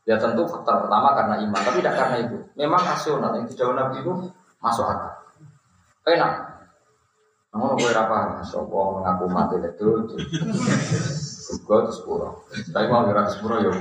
[0.09, 2.41] Ya tentu faktor pertama karena iman, tapi tidak karena itu.
[2.57, 4.09] Memang rasional yang dijauh Nabi itu
[4.57, 5.13] masuk akal.
[6.09, 6.48] Enak,
[7.49, 9.89] namun gue apa sopo mengaku mati itu
[11.65, 12.29] terus pura.
[12.53, 13.73] Tapi mau ngira sepuro ya.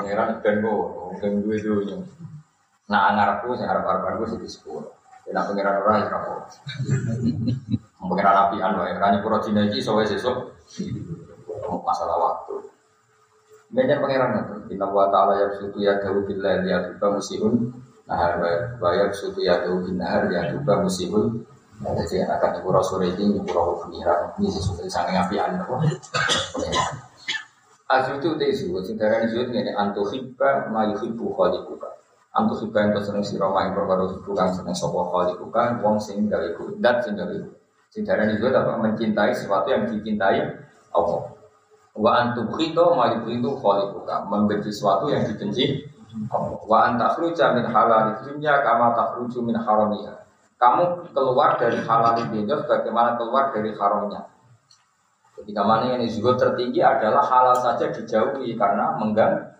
[0.00, 0.72] Pengiran dan gue,
[1.12, 2.00] mungkin gue dulu.
[2.88, 4.96] Nah ngarepku sing arep arep gue sih sepuro.
[5.28, 6.32] Tidak pengiran orang ya apa.
[8.00, 8.96] Pengiran apian wae.
[8.96, 10.56] Rani pura Cina iki sowe sesuk.
[11.84, 12.64] Masalah waktu.
[13.76, 14.56] Banyak pengiran itu.
[14.72, 17.76] Inna wa ta'ala ya sutu ya dawu billah ya tuba musihun.
[18.08, 18.40] Nahar
[18.80, 21.44] wa ya sutu ya dawu bin nahar ya tuba musihun
[21.82, 25.74] Nah, jadi akan ibu rasul ini ibu rasul pengiran ini sesuatu sangat ngapian apa?
[27.92, 31.90] Azu itu teh zuhud, sing darani zuhud ngene antuhibba ma yuhibbu khaliquka.
[32.32, 36.46] Antuhibba yang seneng sira ma ing perkara kang seneng sapa khaliquka wong sing gawe.
[36.80, 37.36] Dat sing gawe.
[37.92, 40.40] Sing darani zuhud apa mencintai sesuatu yang dicintai
[40.96, 41.36] Allah.
[41.92, 45.84] Wa antukhito ma yuhibbu khaliquka, membenci sesuatu yang dibenci
[46.32, 46.56] Allah.
[46.64, 50.21] Wa antakhruja min halal dunya kama takhruju min haramiha.
[50.62, 54.30] Kamu keluar dari halal dunia bagaimana keluar dari haramnya.
[55.34, 59.50] Ketika mana yang juga tertinggi adalah halal saja dijauhi karena mengganggu.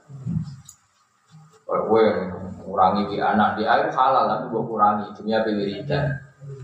[2.62, 5.42] Kurangi di anak di air halal tapi gue kurangi dunia
[5.82, 6.22] dan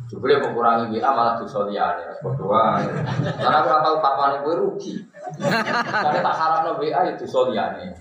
[0.09, 2.01] Dia mengurangi WA malah dosa liane.
[2.25, 2.81] Berdoa.
[3.37, 4.95] Karena aku tahu kapan gue rugi.
[5.37, 7.93] Karena tak harap no WA itu dosa liane.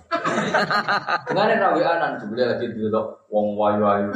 [1.28, 4.08] Dengan yang WA nan coba lagi dulu wong wayu wayu.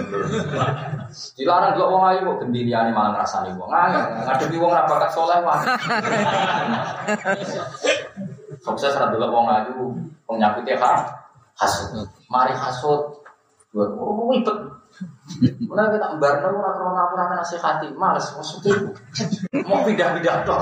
[1.35, 3.67] Dilarang dulu wong wayu kok gendiriane malah ngrasani wong.
[3.67, 5.59] Ngadepi wong ra bakat soleh wah.
[8.63, 9.91] Sukses ra dulu wong ayu
[10.31, 11.11] wong nyakute ha.
[11.59, 12.07] Hasud.
[12.31, 12.55] Mari.
[13.75, 13.83] Gue
[14.31, 14.70] ribet.
[15.39, 18.75] Mulai kita embarno ora krono aku ora nasihati, males maksudnya.
[19.63, 20.61] Mau pindah-pindah tok.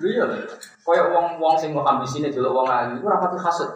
[0.00, 0.24] Iya,
[0.80, 3.70] koyo wong-wong sing mau ambisine delok wong ayu ora pati hasud.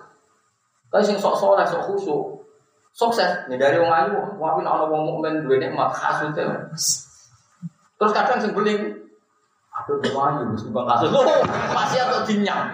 [0.89, 2.49] Tapi sing sok soleh, sok khusyuk,
[2.97, 8.57] sukses nih dari wong ayu, wong ana wong mukmin duwe nikmat hasud Terus kadang sing
[8.57, 9.05] beling,
[9.69, 11.11] aduh wong ayu wis bang hasud.
[11.77, 12.73] Masih atau dinyam.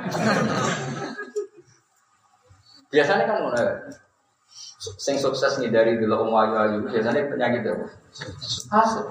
[2.91, 3.59] Biasanya kan ngono
[4.97, 7.87] sing sukses nih dari dulu om ayu ayu biasanya penyakit apa?
[8.73, 9.07] Hasut.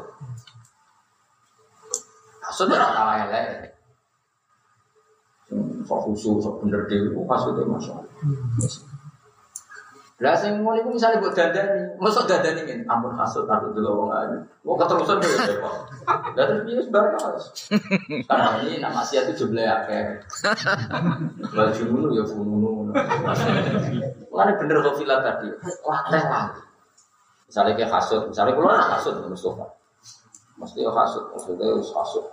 [2.43, 3.77] Hasut ora kalah elek.
[5.85, 7.97] Sok khusus, sok bener dewi, hasut itu masuk.
[10.19, 14.11] Lah sing ngono iku misale mbok dandani, mosok dandani ngene, ampun hasud aku dulu wong
[14.11, 14.35] ayu.
[14.67, 15.75] Wong keterusan dhewe kok.
[16.35, 17.45] Lah terus piye bareng harus.
[18.27, 20.19] Karena ini nama maksiat itu jumlah akeh.
[21.55, 22.91] Baju ngono ya ngono.
[24.27, 25.47] Mana bener Sofila tadi,
[25.87, 26.51] wah teh lah.
[27.47, 29.67] Misalnya kayak hasud, misalnya kalau hasud Mustafa.
[30.59, 32.27] Mesti ya hasud, maksudnya hasud.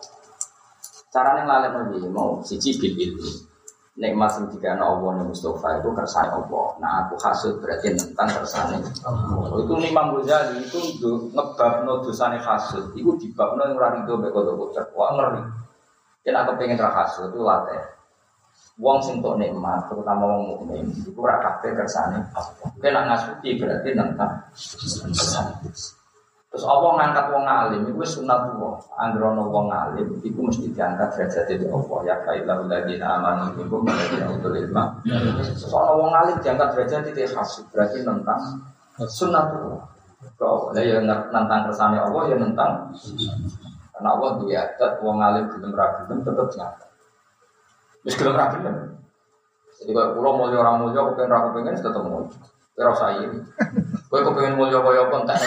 [1.14, 3.45] Caranya ngalih mau siji bil ilmu
[3.96, 6.66] nikmat sing dikana Allah ning Mustafa itu kersane Allah.
[6.76, 8.76] Nah aku hasud berarti tentang kersane
[9.08, 9.56] Allah.
[9.64, 10.80] Itu Imam Ghazali itu
[11.32, 12.92] ngebabno dosane hasud.
[12.92, 15.42] Iku dibabno yang ora rido mek kodok Wah ngeri.
[16.28, 17.96] Yen aku pengen ra hasud itu latih.
[18.76, 22.68] Wong sing tok nikmat, terutama wong mukmin, itu ora kabeh kersane Allah.
[22.76, 24.36] Kena ngasuti berarti tentang
[26.56, 28.80] Terus Allah ngangkat wong alim itu sunatullah.
[28.96, 34.32] Androno wong alim itu mesti diangkat derajat itu Allah ya kailah ladina amanu minkum waladina
[34.32, 34.96] utul ilma.
[35.52, 38.40] Soal wong alim diangkat derajat itu khas berarti tentang
[38.96, 39.84] sunatullah.
[40.40, 42.88] Kau ya tentang kersane Allah ya tentang
[43.92, 46.88] karena Allah dia adat wong alim belum ragu tetap diangkat.
[48.00, 48.48] Wis gelem ra
[49.76, 52.24] Jadi kalau pulau mau orang mulia, kepengen ragu pengen tetap mau.
[52.76, 53.40] Kira usah ini.
[54.12, 55.40] Gue kepengen mulia kaya pun tak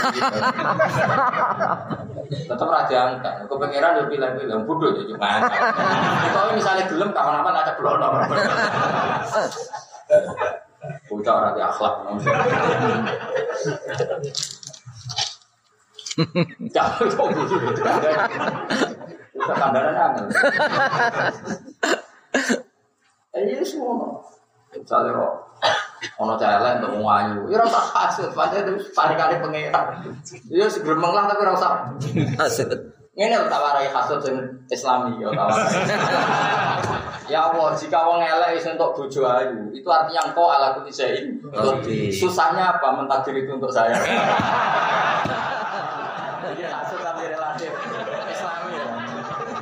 [2.26, 3.46] Tetap raja angkat.
[3.46, 4.66] Kepengeran dia pilih-pilih.
[4.66, 5.46] Bodoh jadi cuma.
[6.34, 8.02] Kalau misalnya gelem kapan-kapan ada belum
[11.06, 11.94] Bocah orang di akhlak.
[16.74, 17.56] Jangan kok gitu.
[19.38, 20.26] Kita kandaran angel.
[23.38, 24.18] Eh, semua.
[24.74, 25.49] Misalnya kok
[26.20, 29.86] ono celek untuk ngayu, ya rasa kasut, padahal itu kali pengeran.
[30.48, 31.96] Ya segremeng lah tapi rasa
[32.40, 32.72] kasut.
[33.20, 34.40] Ini tak warai kasut yang
[34.72, 35.28] Islami ya
[37.28, 41.36] Ya Allah, jika wong elek iso untuk bojo ayu, itu artinya engkau ala kutisain.
[42.10, 43.94] Susahnya apa mentakdir itu untuk saya?
[46.42, 47.70] Jadi kasut tapi relatif
[48.34, 48.88] Islami ya.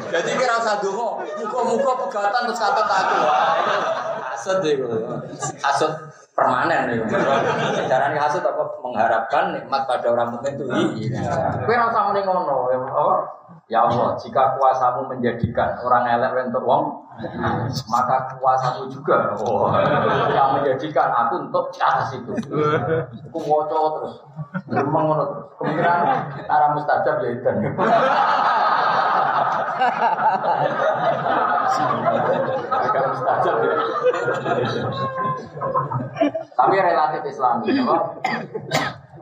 [0.08, 3.20] Jadi kira usah dungo, muka-muka pegatan terus kata aku.
[4.24, 4.80] Hasut deh,
[5.60, 5.92] hasut
[6.38, 7.02] permanen nih.
[7.90, 10.66] Cara nih hasut apa mengharapkan nikmat pada orang mukmin itu
[11.10, 11.66] iya.
[11.66, 13.22] Kue rasa mau ngono ya Allah.
[13.68, 17.04] Ya Allah, jika kuasamu menjadikan orang elek untuk wong,
[17.92, 19.68] maka kuasamu juga oh,
[20.32, 22.32] yang menjadikan aku untuk di atas itu.
[23.28, 24.16] Aku ngoco terus,
[24.72, 25.46] ngono terus.
[25.60, 26.00] Kemungkinan
[26.48, 27.52] arah mustajab ya itu.
[32.68, 33.76] Agak mustajab ya.
[36.58, 37.98] Tapi relatif Islami, ya,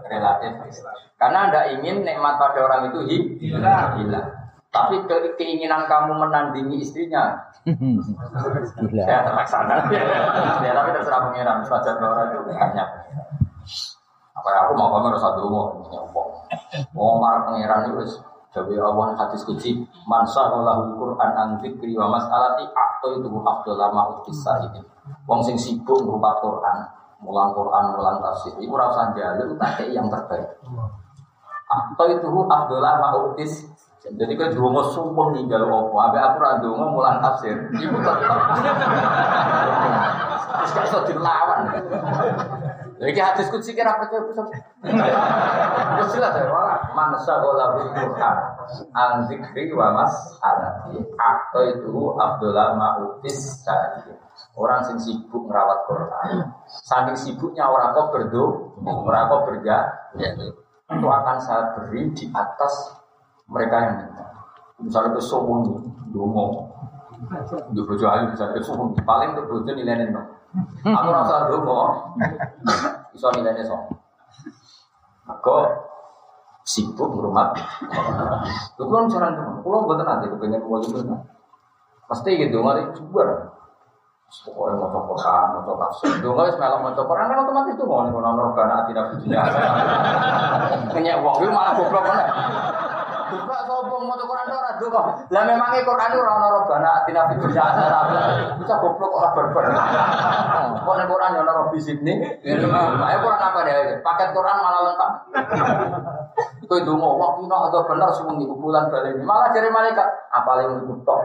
[0.07, 0.95] relatif Islam.
[1.19, 2.99] Karena Anda ingin nikmat pada orang itu
[3.41, 3.99] hilang.
[3.99, 4.27] hilang.
[4.75, 7.47] Tapi ke keinginan kamu menandingi istrinya,
[8.91, 9.87] ya terlaksana.
[10.67, 12.89] ya, tapi terserah pengiran, saja orang itu banyak.
[14.35, 16.29] Apa aku mau kamu harus satu mau nyopong.
[16.91, 18.19] Wong marang pangeran itu
[18.55, 24.15] Jawa Allah hadis kunci man sa'alahu Qur'an an dzikri wa mas'alati akto itu afdal lama
[24.15, 24.79] ukisa ini.
[25.27, 26.87] Wong sing sibuk ngrupat Qur'an,
[27.19, 30.47] mulang Qur'an, mulang tafsir, ora usah njaluk tak yang terbaik.
[31.67, 33.75] Akto itu afdal lama ukis
[34.05, 37.97] jadi kan dua mau sumpah nih kalau apa, abe aku rada mau mulang tafsir, ibu
[38.05, 38.37] tetap.
[40.45, 41.59] Terus gak bisa dilawan.
[42.95, 44.47] Jadi hadis kunci kira percaya pusat.
[45.99, 48.37] Terus jelas ya, malah mansa bola Quran,
[48.95, 51.03] an zikri wa mas alati.
[51.19, 54.15] Atau itu Abdullah Ma'utis cari.
[54.55, 59.77] Orang sing sibuk merawat Quran, saking sibuknya orang kok berdo, orang kok berja,
[60.15, 62.95] itu akan saya beri di atas
[63.51, 64.25] mereka yang minta.
[64.79, 66.67] Misalnya ke sombong dungo,
[67.71, 70.23] di bojo ayu misalnya ke sombong, paling ke bojo nilainya.
[70.85, 72.15] Aku rasa dungo,
[73.11, 73.75] bisa nilainya so.
[75.25, 75.55] Aku
[76.63, 77.57] sibuk ngurmat.
[78.79, 81.25] Lu kan cara dungo, kalau buat nanti kepengen mau juga.
[82.05, 83.51] Pasti gitu, nggak juga.
[84.25, 86.11] Pokoknya mau coba Quran, mau coba tafsir.
[86.19, 89.41] Dungo es melok mau coba kan otomatis mau nih kalau nonton karena tidak dunia.
[90.91, 92.19] Kenyek wong, itu malah goblok kan?
[93.25, 95.01] Buka sombong mau Quran ora donga.
[95.33, 98.03] Lah memangnya Quran ora ono robana atina fid dunya hasanah.
[98.61, 99.65] Bisa goblok ora berber.
[100.85, 102.13] Kok nek Quran ono robi sini.
[102.45, 103.97] Ayo Quran apa deh?
[104.05, 105.11] Paket Quran malah lengkap.
[106.65, 109.17] Kowe donga waktu nek ada bener suwung di bulan bali.
[109.21, 111.19] Malah jare malaikat apalin kutok.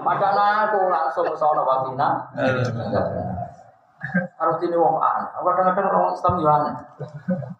[0.00, 2.08] Padahal aku langsung sono wakina.
[4.40, 5.28] Harus ini wong an.
[5.36, 6.74] Kadang-kadang orang Islam juga aneh.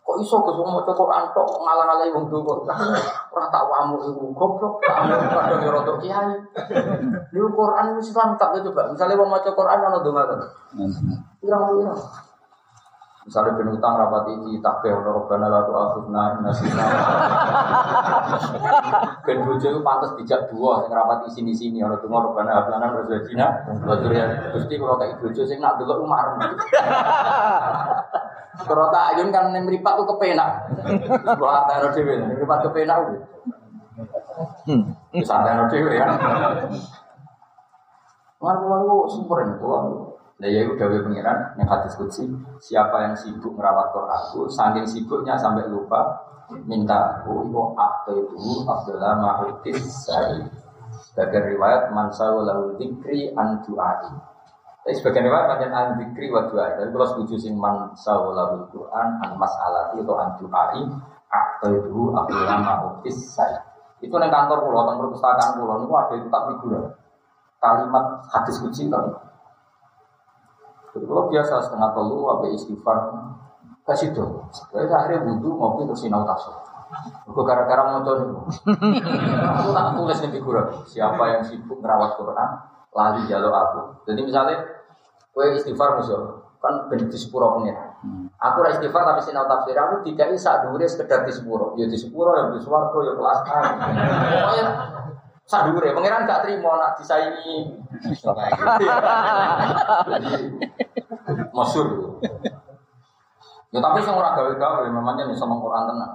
[0.01, 2.65] Kok iso ke semua maca Quran tok ngalah-ngalahi wong dogo.
[3.37, 4.81] Ora tak wamu iku goblok.
[4.81, 6.35] Kadang yo rodok kiai.
[7.31, 8.83] Di Quran Islam tak coba.
[8.89, 10.41] Misalnya wong maca Quran ana donga kan.
[11.45, 12.01] Pirang-pirang.
[13.21, 16.85] Misalnya ben utang rapat iki takbih ora robbana la tu'akhidna in nasina.
[19.29, 22.97] Ben bojo iku pantes dijak dua sing rapat isi di sini ora donga robbana hablana
[22.97, 24.57] rezekina wa dzurriyyah.
[24.57, 26.33] Gusti kula kaki bojo sing nak delok umar.
[28.61, 30.51] Kalau tak ayun kan ning mripat ku kepenak.
[31.37, 33.19] Kula artane dhewe ning mripat kepenak kuwi.
[34.65, 34.97] Hmm.
[35.21, 36.09] Santai dhewe ya.
[38.41, 39.69] Lalu-lalu sumber itu,
[40.41, 42.25] Nah ya udah pengiran yang hadis kutsi
[42.65, 46.17] siapa yang sibuk merawat Quranku saking sibuknya sampai lupa
[46.65, 50.41] minta aku itu akte itu Abdullah Ma'udis Sari
[51.05, 52.49] sebagai riwayat mansawu
[52.81, 53.61] dikri an
[54.81, 56.73] tapi sebagian riwayat macam an dikri wa du'ai.
[56.73, 58.33] Tapi kalau setuju sing mansawu
[58.73, 60.41] Quran an masalah itu an
[61.31, 63.61] akte itu Abdullah Ma'udis Sari
[64.01, 66.81] itu yang kantor pulau, kantor perpustakaan pulau itu ada itu tak figura
[67.61, 69.05] kalimat hadis kutsi kan
[70.91, 72.99] kalau biasa setengah telu, apa istighfar,
[73.87, 74.47] kasih tuh.
[74.75, 76.55] Jadi akhirnya butuh ngopi terus sinau tafsir.
[77.31, 78.03] Gue gara-gara nih.
[79.63, 80.67] Aku tak tulis nih figuran.
[80.91, 82.51] Siapa yang sibuk merawat Quran,
[82.91, 83.81] lali jalur aku.
[84.11, 84.59] Jadi misalnya,
[85.31, 87.79] gue istighfar musuh, kan ben di sepuro pengen.
[88.41, 91.77] Aku ora istighfar tapi sinau tafsir aku tidak bisa dure sekedar di sepuro.
[91.77, 93.61] Ya di sepuro ya di swarga ya kelas A.
[94.33, 94.67] Pokoknya
[95.45, 97.80] sadure pangeran gak terima nak disaingi.
[101.53, 101.89] Masyur.
[103.71, 106.11] Ya tapi sing ora gawe-gawe memangnya nih sama Quran tenan.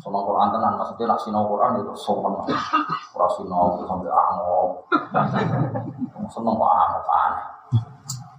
[0.00, 2.32] Sama Quran tenan maksudnya nak sinau Quran itu sopan.
[3.12, 4.88] Ora sinau sampai angop.
[6.32, 7.46] Seneng kok angop aneh.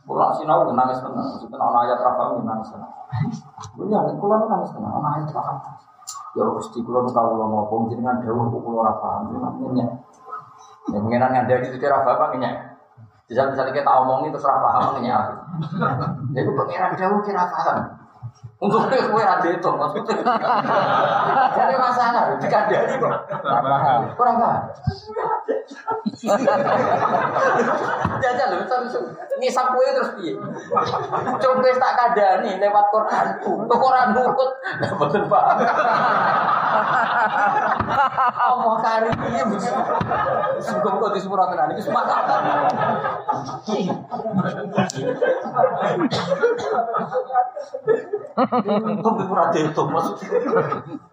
[0.03, 2.91] Kulo sinau nangis tenan, maksudnya ana ayat ra paham nangis tenan.
[3.88, 5.80] Ya, kulo nangis tenan, ana ayat ra paham.
[6.36, 9.32] Ya Gusti kulo kawula ngopo jenengan dawuh kulo ora paham.
[9.80, 9.88] Ya,
[10.91, 12.55] Ya pengiran ngandani itu cara bapak ngenyek.
[13.31, 15.34] Bisa misalnya kita omongin terus rafa paham ngenyek aku.
[16.36, 17.79] Jadi pengiran jauh kira paham.
[18.63, 20.15] Untuk itu kue ada itu maksudnya.
[21.55, 23.15] Jadi masalah dikandani kok.
[24.19, 24.61] Kurang paham.
[28.24, 28.96] Jajal terus
[29.39, 30.34] ngisap kue terus piye?
[31.41, 33.26] Coba tak kadani lewat Quran.
[33.44, 34.52] Tuh Quran nurut,
[35.00, 35.58] betul paham.
[38.34, 39.41] Allah kari ini
[40.64, 42.16] Sungguh kok di sepura tenan iki semata.
[48.64, 51.12] Untung di pura itu maksudnya.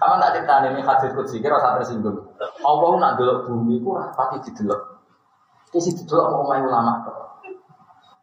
[0.00, 2.16] Sama tak cerita ini hadis kutsi kira usah tersinggung.
[2.64, 5.04] Allah nak delok bumi ku rapati didelok.
[5.68, 7.04] Kisi didelok mau main ulama.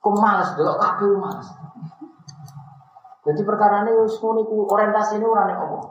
[0.02, 1.48] Kok males delok kabeh males.
[3.30, 5.84] Jadi perkara ini orientasi ini orang yang Allah.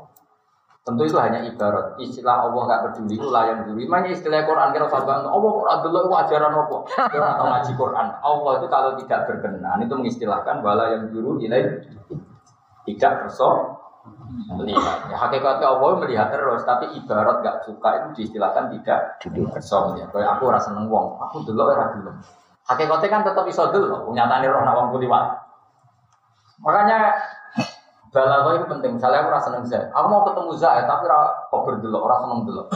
[0.83, 1.99] Tentu itu hanya ibarat.
[2.03, 3.79] Istilah Allah nggak peduli itu layan dulu.
[3.87, 6.77] Makanya istilah Quran kira sahabat Allah Quran dulu itu ajaran apa?
[7.15, 8.07] Kira atau ngaji Quran.
[8.27, 11.63] Allah itu kalau tidak berkenan itu mengistilahkan bala yang dulu ini.
[12.87, 13.76] tidak perso
[14.27, 15.11] melihat.
[15.11, 19.21] Ya, hakikatnya Allah melihat terus, tapi ibarat gak suka itu diistilahkan tidak
[19.53, 20.09] perso melihat.
[20.11, 22.11] Kayak aku rasa seneng wong, aku dulu ora dulu.
[22.67, 25.25] Hakikatnya kan tetap iso dulu, nyatane roh nak wong kuliwat.
[26.63, 27.15] Makanya
[28.11, 28.93] balago itu penting.
[28.97, 32.41] Misalnya aku rasa seneng Zaid, aku mau ketemu Zaid tapi ora kok berdelok, ora seneng
[32.49, 32.67] delok.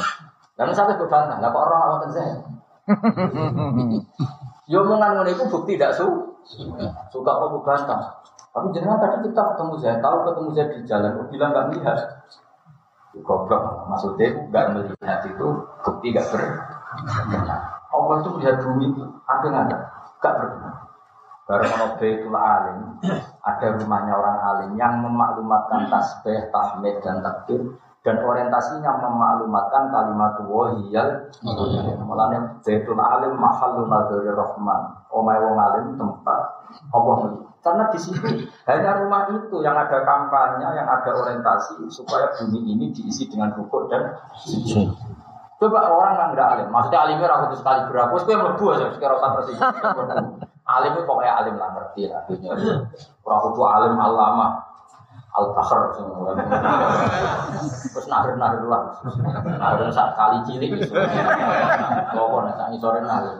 [0.55, 2.38] Dan misalnya berbantah, lah kok orang awak Zaid?
[4.70, 6.07] Yo omongan ngono itu bukti tidak su
[7.11, 8.19] suka kok bantah.
[8.51, 11.98] Tapi jenengan tadi kita ketemu Zaid, tahu ketemu Zaid di jalan, kok bilang nggak melihat.
[13.22, 15.46] Goblok, maksudnya nggak melihat itu
[15.82, 16.42] bukti nggak ber.
[17.90, 19.78] Allah itu melihat bumi itu ada nggak ada?
[20.18, 20.74] Nggak berkenan.
[21.51, 21.66] Baru
[21.98, 22.78] Baitul Alim,
[23.42, 27.74] ada rumahnya orang alim yang memaklumatkan tasbih, tahmid dan takbir
[28.07, 31.26] dan orientasinya memaklumatkan kalimat wahiyal
[32.07, 36.40] mulanya Baitul Alim mahallu nadhari rahman omai wong alim tempat
[36.94, 42.64] Allah karena di situ hanya rumah itu yang ada kampanye, yang ada orientasi supaya bumi
[42.72, 44.96] ini diisi dengan rukuk dan sujud.
[45.61, 49.30] Coba orang yang tidak alim, maksudnya alimnya ragu sekali berapa, gue melebu aja, sekarang usah
[49.36, 49.56] bersih.
[50.70, 52.54] Alim itu pokoknya alim lah ngerti lah dunia.
[53.26, 54.69] Orang itu alim alama,
[55.31, 56.35] al bahar semua.
[57.91, 58.99] Terus nahir nahir lah,
[59.47, 60.91] nahir saat kali cilik.
[62.14, 63.35] Kau nih sangi sore nahir.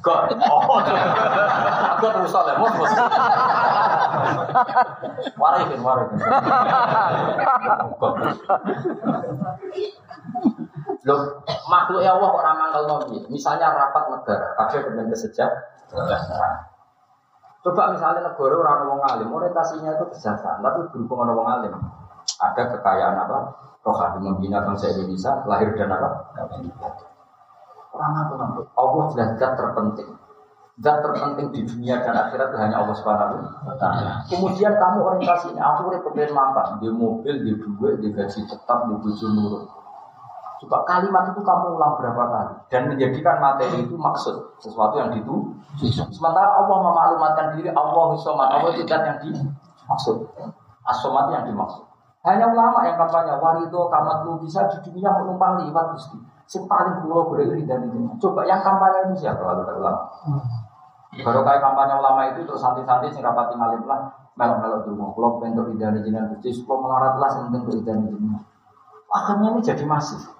[0.00, 0.18] Gak,
[0.48, 0.80] oh,
[2.00, 2.68] gak terus soalnya mau.
[5.36, 6.18] Warikin, warikin.
[11.06, 11.20] Loh,
[11.70, 12.98] makhluk ya Allah kok ramah kalau
[13.30, 16.75] Misalnya rapat negara, kabeh dengan kesejahteraan.
[17.66, 21.74] Coba misalnya negara orang ngomong alim, orientasinya itu kesejahteraan, tapi berhubung orang ngomong alim.
[22.38, 23.38] Ada kekayaan apa?
[23.82, 26.30] Rohani membina bangsa Indonesia, lahir dan apa?
[27.90, 28.34] Orang apa?
[28.70, 30.14] Allah jelas zat terpenting.
[30.78, 34.22] Zat terpenting di dunia dan akhirat itu hanya Allah taala.
[34.30, 38.94] Kemudian kamu orientasinya, aku udah pengen makan, di mobil, di duit, di gaji tetap, di
[38.94, 39.66] bojo nurut.
[40.56, 45.52] Coba kalimat itu kamu ulang berapa kali dan menjadikan materi itu maksud sesuatu yang ditu.
[46.08, 50.16] Sementara Allah memaklumatkan diri Allah somat Allah tidak yang dimaksud.
[50.88, 51.84] Asomat yang dimaksud.
[52.24, 56.18] Hanya ulama yang kampanye warido kamat lu bisa di dunia menumpang liwat gusti.
[56.50, 58.08] Yang paling pulau berdiri dan ini.
[58.16, 60.02] Coba yang kampanye itu siapa kalau ada ulama?
[61.20, 65.04] Baru kayak kampanye ulama itu terus santai-santai sing rapati ngalim lah melok-melok dulu.
[65.16, 68.42] Kalau bentuk idani jinan gusti, kalau melarat lah sementing idani jinan.
[69.12, 70.35] Akhirnya ini jadi masif.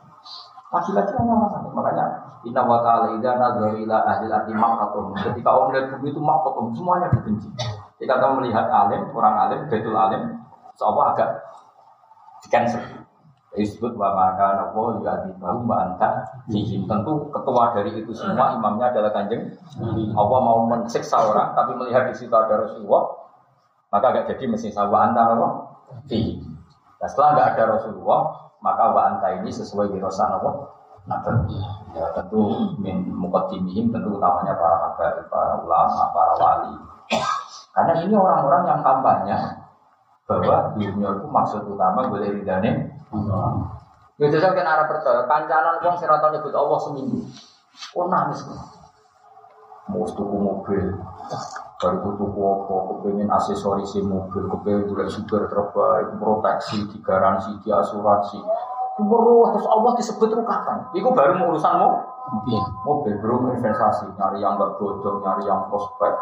[0.74, 1.70] Laki-laki hanya masalah.
[1.72, 2.07] Makanya
[2.47, 5.11] Inna wa ta'ala idha nadhari ila ahli arti makatum.
[5.18, 7.49] Ketika orang melihat bumi itu makatum, semuanya dibenci.
[7.99, 10.22] Jika kamu melihat alim, orang alim, betul alim,
[10.79, 11.31] seolah agak
[12.45, 12.83] di cancel.
[13.57, 16.09] Disebut wa maka nabi juga di bahu mbak anta
[16.53, 19.49] Tentu ketua dari itu semua imamnya adalah kanjeng
[20.12, 23.16] Allah mau mensiksa orang tapi melihat di situ ada Rasulullah
[23.89, 25.49] maka agak jadi mesti sawa anta apa?
[27.01, 30.51] Nah setelah nggak ada Rasulullah maka wa anta ini sesuai wirosan apa?
[31.07, 31.55] Nabi.
[31.95, 36.75] Ya, tentu min mukaddimihim tentu utamanya para habaib, para ulama, para wali.
[37.71, 39.37] Karena ini orang-orang yang kampanye
[40.27, 42.91] bahwa dunia itu maksud utama boleh ridane.
[44.17, 47.21] Ya jajal kan arah percaya, kancanan wong sing rata nyebut Allah seminggu.
[47.95, 48.43] Oh nangis.
[49.87, 50.99] Mau tuku mobil,
[51.77, 58.41] baru tuku apa, kepengen aksesoris mobil, kepengen juga super terbaik, proteksi, digaransi, diasuransi.
[58.97, 60.79] Terus terus Allah disebut itu kapan?
[60.97, 62.01] Itu baru urusan mau
[62.33, 66.16] mobil, mobil belum investasi, nyari yang gak bodoh, nyari yang prospek,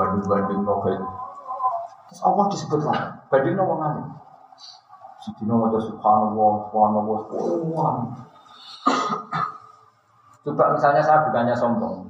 [0.00, 0.96] banding-banding mobil.
[2.08, 4.02] Terus Allah disebut lah, banding nopo ngene.
[5.20, 7.94] Sidina wajah subhanallah, subhanallah, subhanallah.
[10.46, 12.05] Coba misalnya saya bukannya sombong,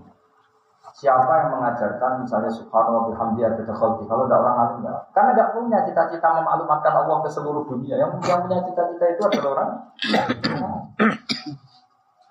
[0.97, 5.01] Siapa yang mengajarkan misalnya subhanallah bihamdi ada khalqi kalau tidak orang alim enggak.
[5.13, 8.01] Karena enggak punya cita-cita memaklumatkan Allah ke seluruh dunia.
[8.01, 9.71] Yang punya cita-cita itu adalah orang.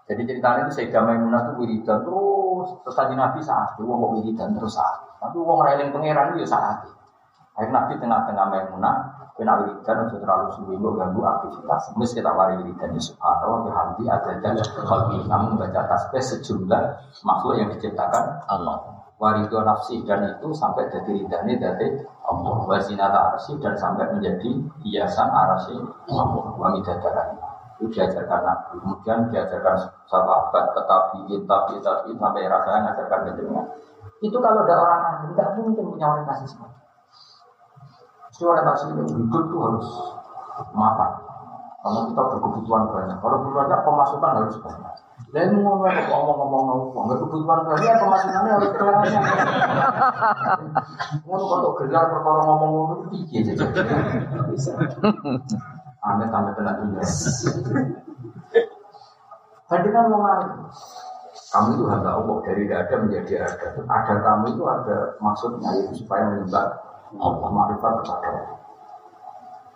[0.06, 4.58] Jadi ceritanya itu Sayyidah Maimunah itu wiridan terus terus tadi Nabi saat itu wong wiridan
[4.58, 4.98] terus saat.
[5.22, 6.90] Tapi wong reling pangeran itu ya saat.
[7.54, 11.92] Akhirnya Nabi tengah-tengah Maimunah Kena wiridan untuk terlalu suwi ganggu aktivitas.
[12.00, 15.28] Mesti kita wari wiridan ya subhanallah bihamdi ada dan khalqi.
[15.28, 16.82] Kamu baca tasbih sejumlah
[17.28, 18.80] makhluk yang diciptakan Allah.
[19.20, 22.64] Warido nafsi dan itu sampai jadi ridhani dari Allah.
[22.64, 24.56] Wazinata arsi dan sampai menjadi
[24.88, 26.56] hiasan arsi Allah.
[26.56, 27.36] Wamidadarani.
[27.76, 28.80] Itu diajarkan Nabi.
[28.80, 29.76] Kemudian diajarkan
[30.08, 33.68] sahabat, tetapi, tapi, tapi, sampai rasanya ngajarkan kejenengan.
[34.24, 36.85] Itu kalau ada orang ahli, tidak mungkin punya orientasi seperti
[38.44, 39.88] orientasi ini hidup itu harus
[40.76, 41.12] makan.
[41.86, 43.18] Karena kita berkebutuhan banyak.
[43.22, 44.94] Kalau banyak pemasukan harus banyak.
[45.32, 49.22] Lalu mau ngomong-ngomong ngomong, nggak kebutuhan banyak pemasukannya harus kelarnya.
[51.30, 53.66] Mau kalau gelar perkara ngomong-ngomong itu tinggi aja.
[56.06, 56.98] Amit amit tenang ini.
[59.66, 60.22] Bandingkan mau
[61.56, 63.68] kamu itu hamba Allah dari tidak ada menjadi ada.
[63.88, 68.56] Ada kamu itu ada maksudnya itu supaya menyembah Allah makrifat kepada Allah.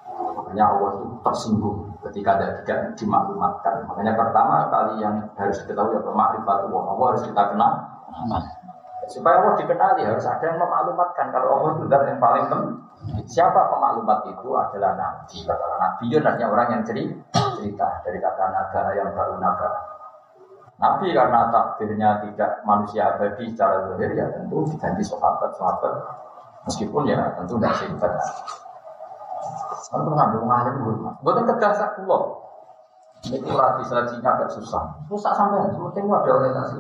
[0.10, 1.78] Makanya Allah itu tersinggung
[2.10, 3.76] ketika ada tidak dimaklumatkan.
[3.86, 6.82] Makanya pertama kali yang harus diketahui apa makrifat Allah.
[6.90, 7.74] Allah harus kita kenal.
[9.10, 12.78] Supaya Allah dikenali harus ada yang memaklumatkan kalau Allah itu yang paling penting.
[13.26, 15.38] Siapa pemaklumat itu adalah nabi.
[15.48, 19.72] Kata nabi itu artinya orang yang cerita dari kata naga yang baru naga.
[20.80, 25.92] Nabi karena takdirnya tidak manusia abadi secara zahir ya tentu diganti sahabat sahabat
[26.70, 28.14] meskipun ya tentu tidak singkat.
[29.90, 31.14] Tentu ngambil ngalim hormat.
[31.26, 32.46] Bukan kedah pulau.
[33.26, 34.96] Ini kurang bisa agak susah.
[35.12, 36.78] Susah sampai sementing ada orientasi.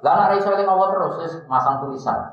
[0.00, 2.32] Lalu ada iso Allah terus masang tulisan.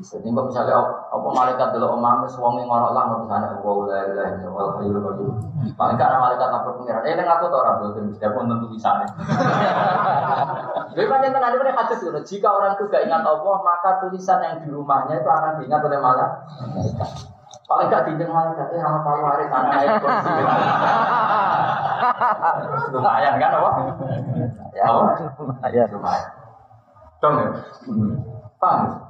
[0.00, 5.02] Jadi misalnya apa malaikat dulu omam wong ora lah misalnya Allah la ilaha illallah hayyul
[5.02, 5.34] qayyum.
[5.74, 7.02] Paling karena malaikat lapor pengiran.
[7.02, 8.94] Eh aku tuh orang boten mesti pun tentu bisa.
[10.94, 12.14] Jadi panjang tenan ini hadis itu.
[12.14, 15.98] Jika orang itu gak ingat Allah, maka tulisan yang di rumahnya itu akan diingat oleh
[15.98, 16.30] malaikat.
[17.66, 19.90] Paling gak diingat malaikat, eh orang palu hari tanah air
[22.94, 23.70] Lumayan kan apa?
[24.78, 25.90] Ya, lumayan.
[25.90, 26.30] Lumayan.
[27.18, 27.46] Dong ya?
[28.62, 29.09] Paham?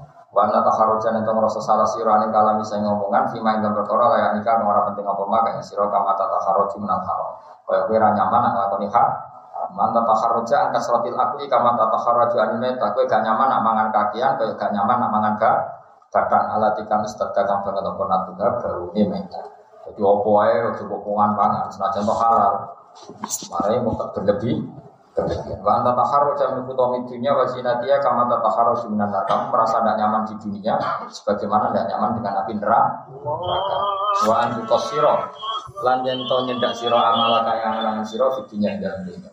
[0.31, 0.39] siro.
[0.39, 4.63] Wana takharujan itu merasa salah siro ane kalam bisa ngomongan Fima yang berkora layak nikah
[4.63, 7.03] Orang penting apa maka yang siro kama tata kharuji menang
[7.67, 9.09] Kaya kira nyaman nak lakoni hak
[9.75, 11.99] Manta takharuja angka seratil akli Kama tata
[12.47, 15.57] anime Tak kue gak nyaman nak mangan kakian Kaya gak nyaman nak mangan gak
[16.11, 19.39] Kadang alati kami setelah kang apa natuga baru ini menta
[19.87, 22.55] Jadi opo ae cukup pungan pangan Senajan toh halal
[23.51, 24.67] Marai mau berlebih.
[25.61, 29.11] Wa anta taharruja min futami dunya wa zinatiha kama tataharruju minan
[29.51, 30.79] merasa tidak nyaman di dunia
[31.11, 32.91] sebagaimana tidak nyaman dengan api neraka.
[34.23, 35.27] Wa antu qasira
[35.83, 39.31] lan yen to nyendak sira amala kaya nang sira di dunia dalam dunia.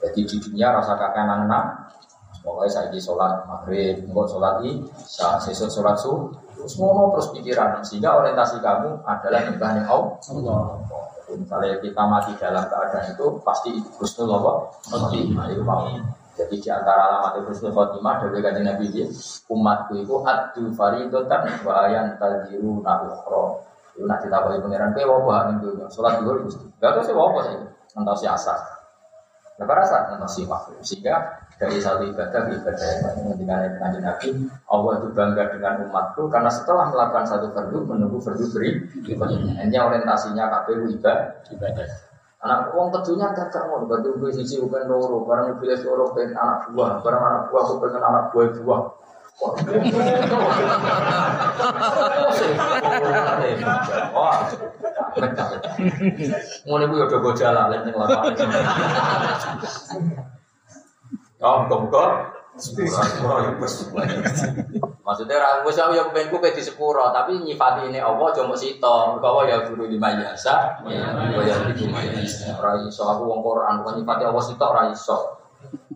[0.00, 1.66] Jadi di dunia rasa kakanan nang
[2.44, 4.76] Pokoknya saya di sholat maghrib, enggak sholat i,
[5.40, 6.28] sesuk sholat su,
[6.80, 10.80] ngono terus pikiran sehingga orientasi kamu adalah nyembahnya Allah.
[11.34, 15.62] Misalnya kita mati dalam keadaan itu pasti Husnul Allah Khotimah itu
[16.34, 19.06] Jadi di antara alamat Husnul Khotimah dari kaji Nabi dia
[19.50, 23.66] umatku itu adu faridotan wa ayan tajiru nabukhro.
[23.94, 25.86] Itu nanti tak boleh pangeran kowe wabah ning dunya.
[25.86, 26.66] Salat Gusti.
[26.82, 27.56] Gak tahu sih apa sih.
[27.94, 28.58] Entah si asar.
[29.54, 30.82] Nah, rasa entah si makhluk.
[30.82, 34.28] Sehingga dari satu ibadah ke ibadah yang lain dengan kanji Nabi
[34.66, 38.82] Allah itu bangga dengan umatku karena setelah melakukan satu fardu menunggu fardu beri
[39.62, 41.86] hanya orientasinya KPU ibadah
[42.44, 46.68] anak uang tentunya gak mau berarti gue sisi bukan loro barang pilih loro pengen anak
[46.76, 48.82] buah barang anak buah aku pengen anak buah buah
[49.34, 49.50] Wah,
[56.70, 57.66] nih gue udah gue jalan,
[61.44, 62.06] lain yang Oh, muka-muka
[65.04, 69.18] Maksudnya orang gue ya pengen gue di sepuro, tapi nyifati ini Allah cuma sito.
[69.18, 70.94] Mereka Allah ya guru lima jasa, gue
[71.42, 72.54] ya di lima jasa.
[72.62, 75.18] Raiso aku wong Quran, bukan nyifati Allah sito raiso.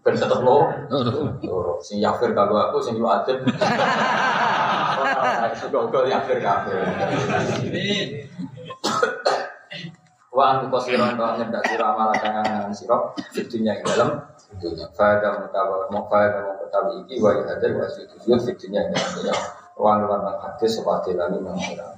[0.03, 0.67] Ben tetep lo,
[1.79, 3.39] sing yafir kagak aku, sing yu adem.
[5.63, 6.75] Sudah yafir kagak.
[10.39, 14.11] Wa antu kosiron kau nyedak sirah malah kangen sirah Fitunya yang dalam
[14.57, 14.89] dunia.
[14.97, 19.37] Fada mutawa mau fada mau ketahui iki wa ihadar wa sujud fitunya yang dalam dunia
[19.79, 21.95] Ruang luar hadis seperti lagi mengira